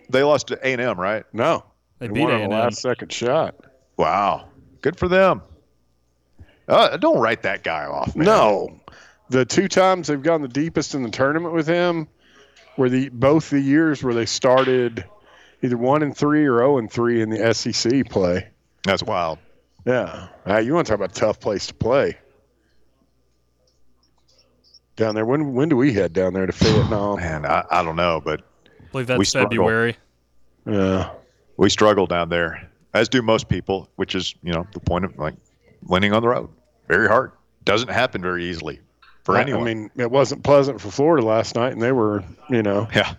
[0.10, 1.26] they lost to A and M, right?
[1.34, 1.64] No,
[2.00, 2.50] They They beat A&M.
[2.50, 3.56] last second shot.
[3.98, 4.48] Wow,
[4.82, 5.42] good for them.
[6.68, 8.26] Uh, don't write that guy off, man.
[8.26, 8.80] No,
[9.30, 12.08] the two times they've gone the deepest in the tournament with him
[12.78, 15.04] were the both the years where they started
[15.62, 18.48] either one and three or zero and three in the SEC play.
[18.84, 19.40] That's wild.
[19.86, 22.18] Yeah, uh, you want to talk about a tough place to play
[24.96, 25.26] down there.
[25.26, 27.18] When when do we head down there to Fayetteville?
[27.18, 29.50] Man, I, I don't know, but I believe that's We struggle.
[29.50, 29.98] February.
[30.66, 31.10] Yeah,
[31.58, 33.90] we struggle down there, as do most people.
[33.96, 35.36] Which is, you know, the point of like
[35.84, 36.50] winning on the road.
[36.88, 37.32] Very hard.
[37.66, 38.80] Doesn't happen very easily
[39.24, 39.62] for I- anyone.
[39.62, 43.14] I mean, it wasn't pleasant for Florida last night, and they were, you know, Yeah.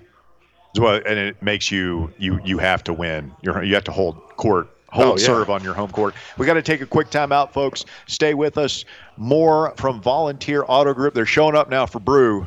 [0.77, 3.33] Well, and it makes you you you have to win.
[3.43, 5.27] You're you have to hold court, hold Oh, yeah.
[5.27, 6.15] serve on your home court.
[6.39, 7.85] We got to take a quick time out, folks.
[8.07, 8.85] Stay with us.
[9.17, 11.15] More from Volunteer Auto Group.
[11.15, 12.47] They're showing up now for Bru.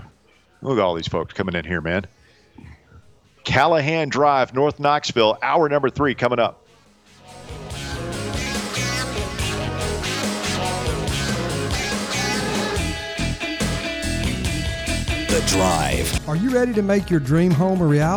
[0.61, 2.05] Look at all these folks coming in here, man.
[3.43, 5.37] Callahan Drive, North Knoxville.
[5.41, 6.63] Hour number three coming up.
[15.27, 16.27] The Drive.
[16.29, 18.07] Are you ready to make your dream home a reality?